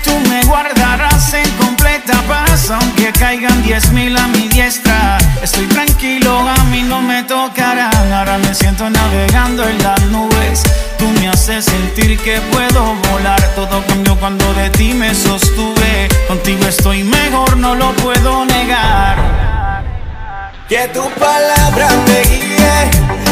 tú 0.05 0.13
me 0.29 0.43
guardarás 0.45 1.35
en 1.35 1.51
completa 1.53 2.21
paz, 2.29 2.71
aunque 2.71 3.13
caigan 3.13 3.63
diez 3.63 3.91
mil 3.93 4.17
a 4.17 4.27
mi 4.29 4.49
diestra. 4.49 5.19
Estoy 5.43 5.67
tranquilo, 5.67 6.39
a 6.49 6.65
mí 6.65 6.83
no 6.83 7.01
me 7.01 7.23
tocarán. 7.25 8.13
Ahora 8.13 8.39
me 8.39 8.55
siento 8.55 8.89
navegando 8.91 9.69
en 9.69 9.83
las 9.83 10.03
nubes. 10.07 10.63
Tú 10.99 11.07
me 11.19 11.29
haces 11.29 11.65
sentir 11.65 12.19
que 12.19 12.41
puedo 12.53 12.95
volar. 13.11 13.41
Todo 13.55 13.83
cambió 13.87 14.17
cuando 14.17 14.53
de 14.55 14.69
ti 14.71 14.93
me 14.93 15.15
sostuve. 15.15 16.09
Contigo 16.29 16.67
estoy 16.67 17.03
mejor, 17.05 17.57
no 17.57 17.75
lo 17.75 17.93
puedo 17.95 18.45
negar. 18.45 19.10
Que 20.71 20.87
tu 20.95 21.03
palabra 21.19 21.89
me 22.07 22.23
guíe, 22.31 22.91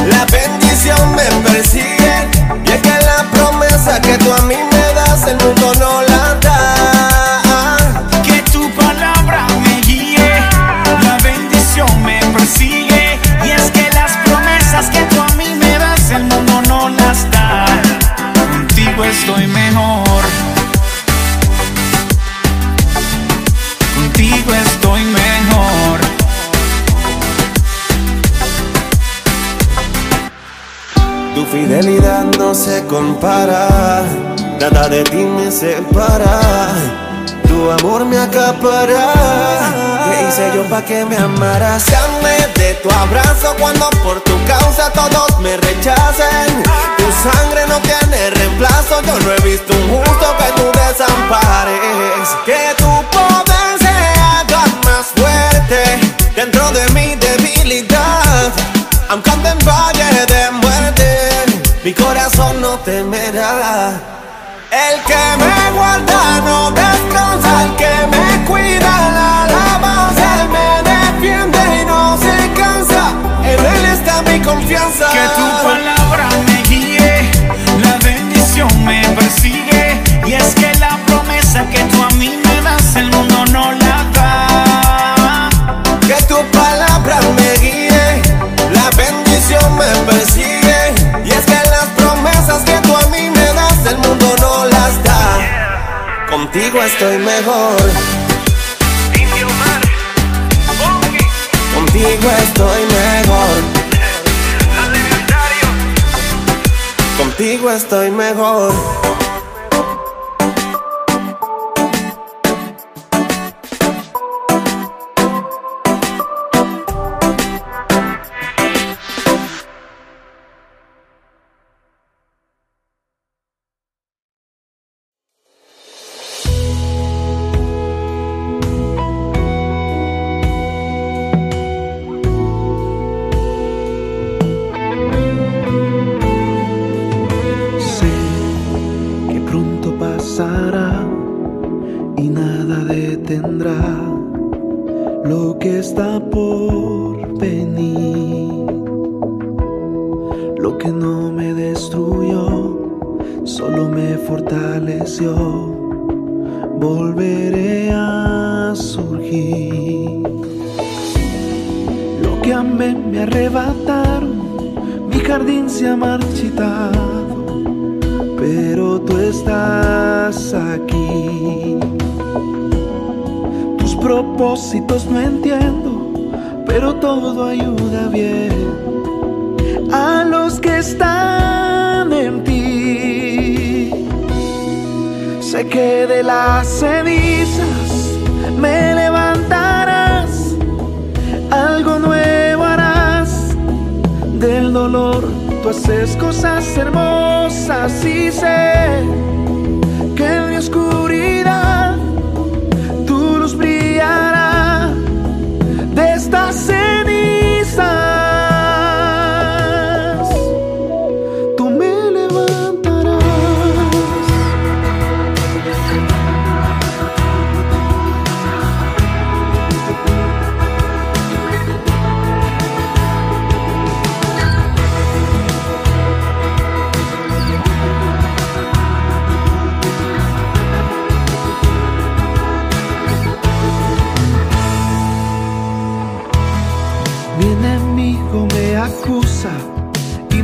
la 0.08 0.24
bendición 0.26 1.14
me 1.14 1.22
persigue. 1.48 2.28
Y 2.66 2.68
es 2.68 2.80
que 2.82 2.98
la 3.06 3.24
promesa 3.30 4.00
que 4.00 4.18
tú 4.18 4.32
a 4.32 4.42
mí 4.42 4.56
me 4.56 4.94
das, 4.94 5.24
el 5.28 5.36
mundo 5.36 5.72
no 5.78 6.02
la 6.02 6.34
da. 6.40 7.76
Que 8.24 8.42
tu 8.50 8.68
palabra 8.74 9.46
me 9.62 9.80
guíe, 9.82 10.32
la 11.04 11.16
bendición 11.22 12.02
me 12.02 12.18
persigue. 12.36 13.20
Y 13.44 13.50
es 13.50 13.70
que 13.70 13.88
las 13.94 14.16
promesas 14.24 14.90
que 14.90 15.02
tú 15.02 15.20
a 15.20 15.28
mí 15.36 15.54
me 15.54 15.78
das, 15.78 16.10
el 16.10 16.24
mundo 16.24 16.60
no 16.66 16.88
las 16.88 17.30
da. 17.30 17.66
Contigo 18.50 19.04
estoy 19.04 19.46
mejor. 19.46 20.24
Contigo 23.94 24.54
estoy 24.54 25.04
mejor. 25.04 25.17
Fidelidad 31.50 32.24
no 32.38 32.54
se 32.54 32.84
compara, 32.86 34.02
nada 34.60 34.88
de 34.88 35.02
ti 35.04 35.16
me 35.16 35.50
separa. 35.50 36.40
Tu 37.46 37.70
amor 37.70 38.04
me 38.04 38.18
acapara. 38.18 39.12
¿Qué 40.04 40.28
hice 40.28 40.50
yo 40.54 40.62
pa' 40.68 40.82
que 40.82 41.04
me 41.04 41.16
amaras? 41.16 41.84
Llame 41.86 42.36
de 42.56 42.74
tu 42.82 42.90
abrazo 42.90 43.54
cuando 43.58 43.88
por 44.04 44.20
tu 44.20 44.36
causa 44.46 44.90
todos 44.92 45.40
me 45.40 45.56
rechacen. 45.56 46.62
Tu 46.98 47.06
sangre 47.22 47.66
no 47.66 47.78
tiene 47.80 48.30
reemplazo, 48.30 49.00
yo 49.02 49.18
no 49.18 49.32
he 49.32 49.40
visto 49.40 49.72
un 49.72 49.88
justo 50.04 50.26
que 50.38 50.60
tú 50.60 50.66
desampares. 50.78 52.28
Que 52.44 52.74
tu 52.76 52.90
poder 53.10 53.78
se 53.80 53.96
haga 54.20 54.64
más 54.84 55.06
fuerte 55.16 55.82
dentro 56.36 56.70
de 56.72 56.88
mi 56.90 57.14
debilidad. 57.16 58.52
En 59.10 59.22
valle 59.64 60.26
de 60.26 60.50
muerte, 60.50 61.37
mi 61.88 61.94
corazón 61.94 62.60
no 62.60 62.78
temerá. 62.80 63.92
El 64.70 65.02
que 65.08 65.24
me 65.42 65.70
guarda 65.74 66.40
no 66.44 66.70
descansa, 66.70 67.64
el 67.64 67.76
que 67.76 67.94
me 68.12 68.44
cuida 68.44 68.92
la 69.16 69.44
alabanza, 69.44 70.42
él 70.42 70.48
me 70.50 70.70
defiende 70.92 71.58
y 71.80 71.84
no 71.86 72.18
se 72.18 72.52
cansa. 72.60 73.12
En 73.42 73.58
él 73.74 73.84
está 73.86 74.20
mi 74.20 74.38
confianza. 74.40 75.08
Que 75.12 75.28
tu 75.38 75.46
palabra 75.66 75.97
Contigo 96.68 96.84
estoy 96.84 97.16
mejor. 97.16 97.80
Contigo 101.74 102.30
estoy 102.42 102.82
mejor. 102.84 103.62
Contigo 107.16 107.70
estoy 107.70 108.10
mejor. 108.10 108.74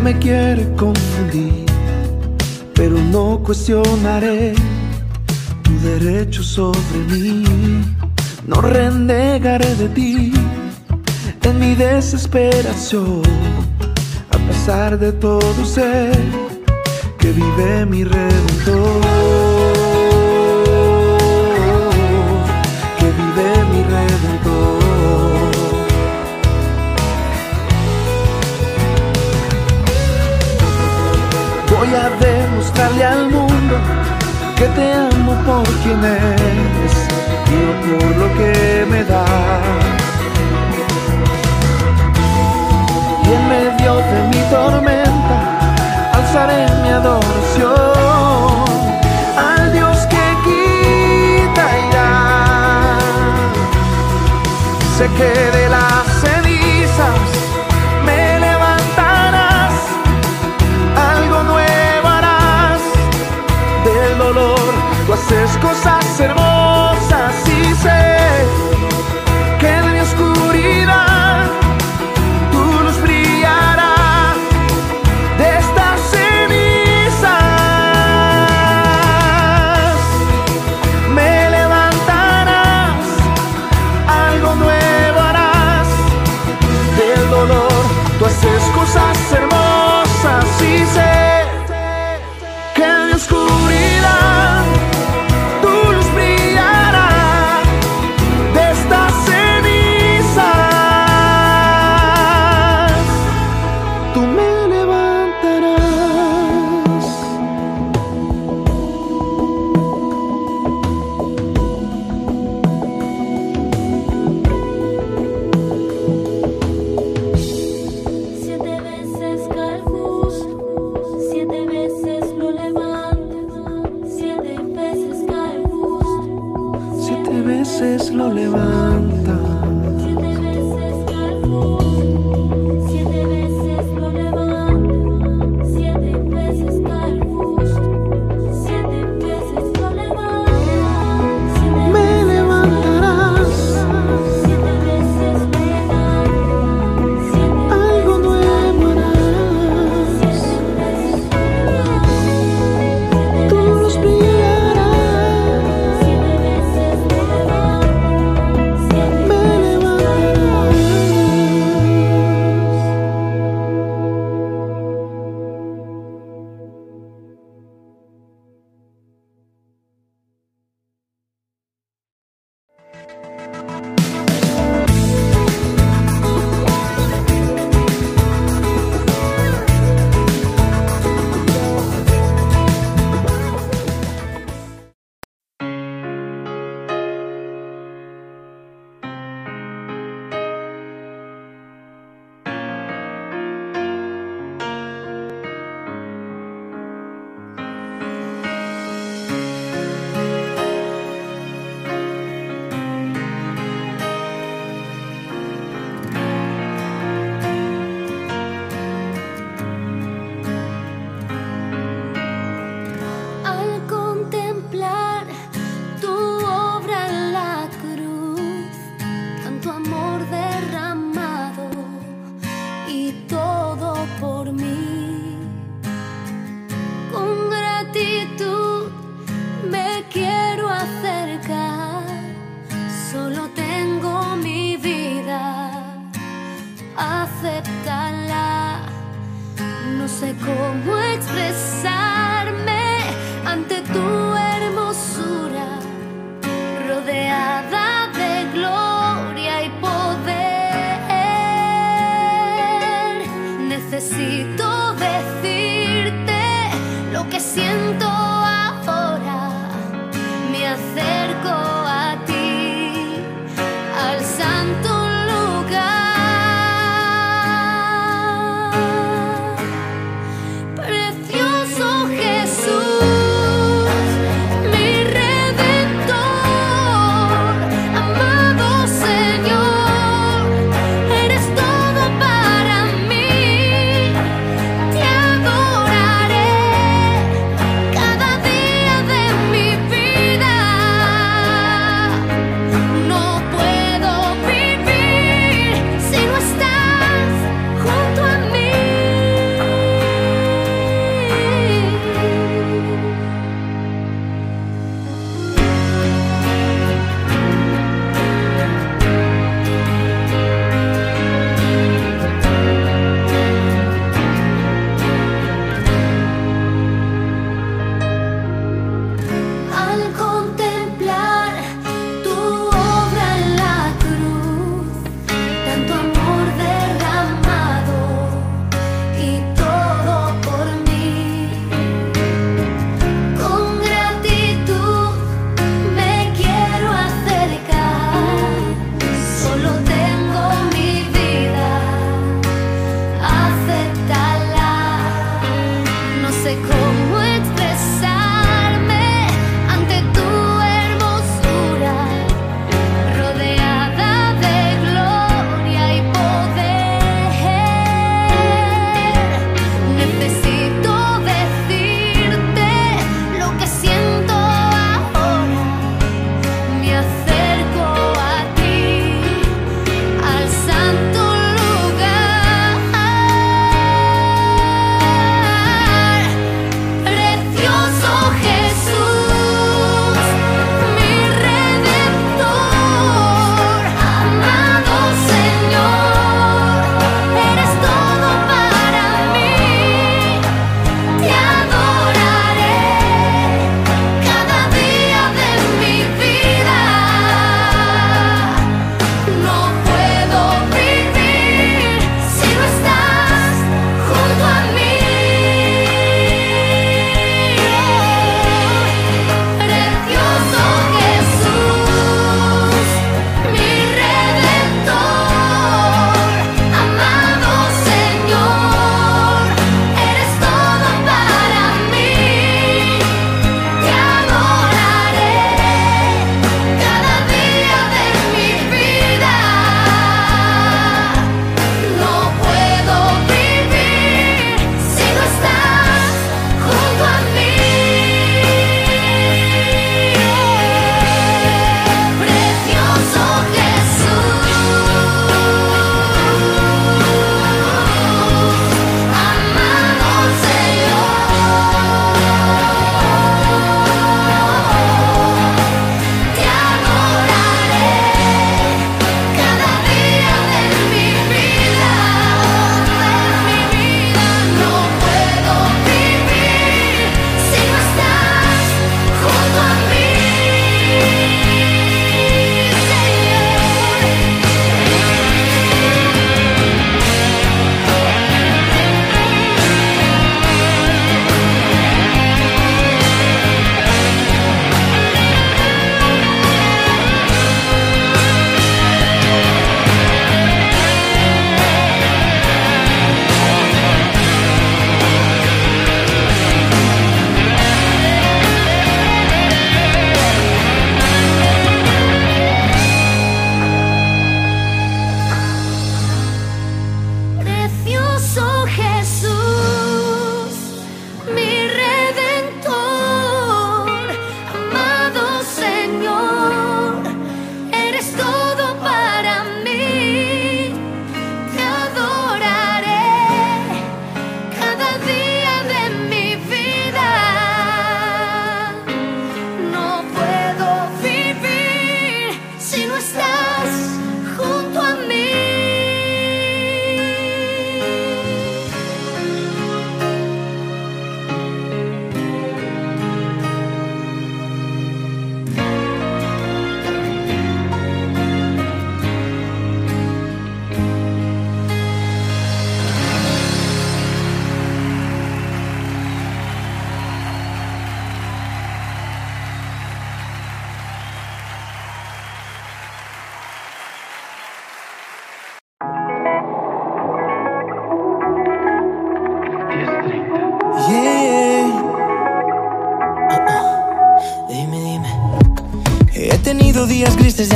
Me 0.05 0.18
quiere 0.18 0.70
confundir, 0.76 1.64
pero 2.74 2.94
no 3.10 3.40
cuestionaré 3.43 4.52
tu 5.62 5.72
derecho 5.81 6.43
sobre 6.43 6.98
mí. 7.10 7.43
No 8.47 8.60
renegaré 8.60 9.74
de 9.76 9.89
ti 9.89 10.32
en 11.43 11.59
mi 11.59 11.74
desesperación, 11.74 13.22
a 14.31 14.39
pesar 14.47 14.98
de 14.98 15.10
todo 15.10 15.64
sé 15.64 16.10
que 17.18 17.32
vive 17.32 17.86
mi 17.86 18.05
redentor. 18.05 19.53
Voy 31.85 31.94
a 31.97 32.09
demostrarle 32.19 33.05
al 33.05 33.31
mundo 33.31 33.77
que 34.56 34.65
te 34.69 34.93
amo 34.94 35.35
por 35.44 35.69
quien 35.82 36.02
eres 36.02 36.94
y 37.47 37.56
no 37.61 37.73
por 37.98 38.16
lo 38.16 38.35
que 38.39 38.86
me 38.90 39.05
das. 39.05 39.28
Y 43.23 43.32
en 43.35 43.48
medio 43.48 43.97
de 43.97 44.23
mi 44.31 44.43
tormenta 44.51 45.36
alzaré 46.15 46.66
mi 46.82 46.89
adoración 46.89 47.74
al 49.36 49.73
Dios 49.74 49.98
que 50.06 50.24
quita 50.47 51.65
irá. 51.89 52.98
sé 54.97 55.06
que 55.19 55.59
de 55.59 55.69
las 55.69 56.34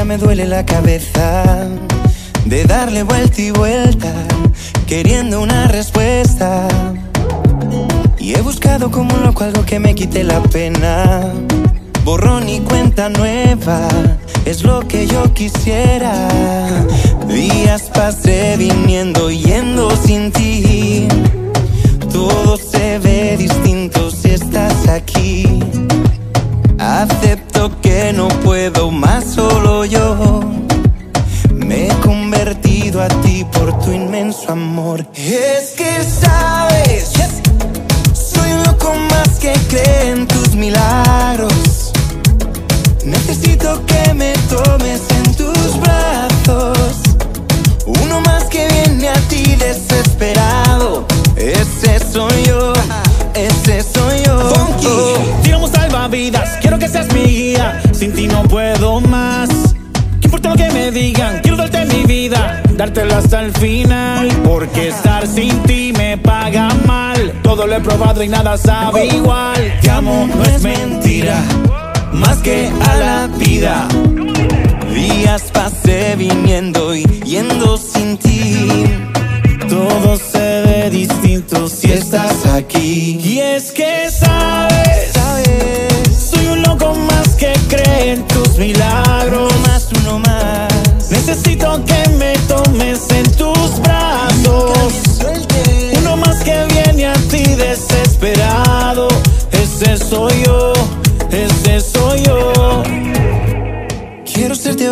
me 0.09 0.16
duele 0.16 0.47
la 0.47 0.64
Lo 67.66 67.74
he 67.74 67.80
probado 67.80 68.22
y 68.22 68.28
nada 68.28 68.56
sabe 68.56 69.06
igual. 69.06 69.78
Te 69.82 69.90
amo, 69.90 70.28
no 70.32 70.44
es 70.44 70.62
mentira, 70.62 71.43
más 72.12 72.39
que 72.39 72.70
a 72.89 72.97
la 72.97 73.26
vida. 73.36 73.89
Días 74.94 75.51
pasé 75.52 76.14
viniendo 76.16 76.94
y 76.94 77.02
yendo 77.24 77.76
sin 77.76 78.16
ti. 78.16 78.85
Todo 79.68 80.16
se 80.16 80.62
ve 80.62 80.90
distinto 80.90 81.68
si 81.68 81.90
estás 81.93 82.47
aquí. 82.47 83.18
Y 83.20 83.40
es 83.40 83.72
que 83.72 84.09
sabes, 84.09 84.88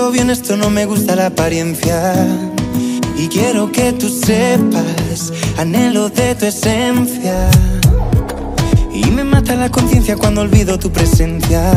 Quiero 0.07 0.23
serte 0.23 0.23
obvio 0.23 0.23
en 0.23 0.31
esto, 0.31 0.57
no 0.57 0.71
me 0.71 0.87
gusta 0.87 1.17
la 1.17 1.27
apariencia. 1.27 2.15
Y 3.19 3.27
quiero 3.27 3.73
que 3.73 3.93
tú 3.93 4.09
sepas, 4.09 5.33
anhelo 5.59 6.11
de 6.11 6.35
tu 6.37 6.47
esencia. 6.47 7.51
Y 8.93 9.05
me 9.11 9.25
mata 9.25 9.57
la 9.57 9.69
conciencia 9.69 10.17
cuando 10.17 10.43
olvido 10.43 10.79
tu 10.79 10.93
presencia. 10.93 11.73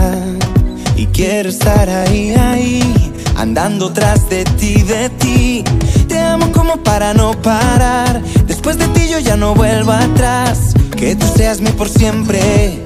Y 0.95 1.07
quiero 1.07 1.49
estar 1.49 1.89
ahí, 1.89 2.31
ahí, 2.31 3.11
andando 3.35 3.91
tras 3.91 4.29
de 4.29 4.43
ti, 4.43 4.83
de 4.83 5.09
ti. 5.09 5.63
Te 6.07 6.19
amo 6.19 6.51
como 6.51 6.77
para 6.77 7.13
no 7.13 7.31
parar. 7.41 8.21
Después 8.45 8.77
de 8.77 8.87
ti 8.89 9.07
yo 9.09 9.17
ya 9.19 9.37
no 9.37 9.55
vuelvo 9.55 9.91
atrás. 9.91 10.73
Que 10.95 11.15
tú 11.15 11.25
seas 11.35 11.61
mi 11.61 11.71
por 11.71 11.89
siempre, 11.89 12.83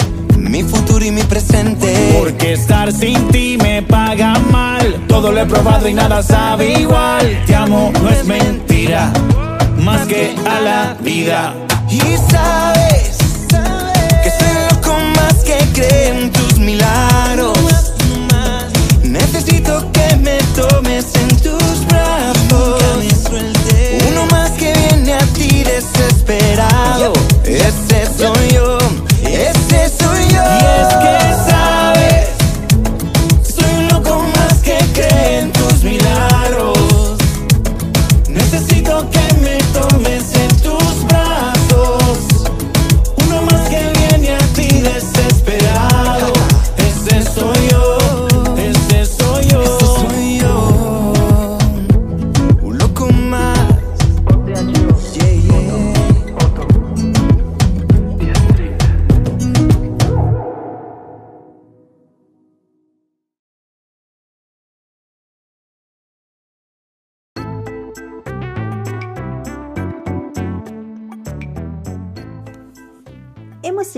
mi 0.54 0.62
futuro 0.62 1.04
y 1.04 1.10
mi 1.10 1.24
presente. 1.24 2.14
Porque 2.16 2.54
estar 2.54 2.94
sin 2.94 3.28
ti 3.30 3.58
me 3.60 3.82
paga 3.82 4.38
mal. 4.52 5.04
Todo 5.08 5.32
lo 5.32 5.42
he 5.42 5.46
probado 5.48 5.88
y 5.88 5.96
nada 5.96 6.22
sabe 6.22 6.80
igual. 6.80 7.44
Te 7.48 7.56
amo, 7.56 7.92
no 8.00 8.10
es 8.12 8.24
mentira, 8.24 9.12
más 9.80 10.06
que 10.06 10.36
a 10.48 10.60
la 10.62 10.98
vida. 11.02 11.56
Y 11.90 12.02
sabes 12.32 13.18
que 14.24 14.30
soy 14.30 14.54
loco 14.70 14.96
más 15.18 15.34
que 15.44 15.58
cree 15.74 16.23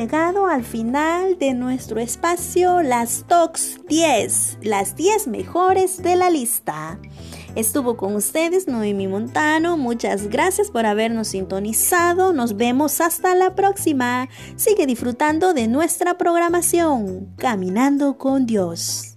llegado 0.05 0.45
al 0.45 0.63
final 0.63 1.39
de 1.39 1.55
nuestro 1.55 1.99
espacio 1.99 2.83
Las 2.83 3.25
Tox 3.27 3.79
10, 3.87 4.59
las 4.61 4.95
10 4.95 5.25
mejores 5.29 6.03
de 6.03 6.15
la 6.15 6.29
lista. 6.29 6.99
Estuvo 7.55 7.97
con 7.97 8.15
ustedes 8.15 8.67
Noemi 8.67 9.07
Montano, 9.07 9.77
muchas 9.77 10.27
gracias 10.27 10.69
por 10.69 10.85
habernos 10.85 11.29
sintonizado, 11.29 12.33
nos 12.33 12.55
vemos 12.55 13.01
hasta 13.01 13.33
la 13.33 13.55
próxima. 13.55 14.29
Sigue 14.57 14.85
disfrutando 14.85 15.55
de 15.55 15.67
nuestra 15.67 16.19
programación, 16.19 17.33
Caminando 17.35 18.19
con 18.19 18.45
Dios. 18.45 19.15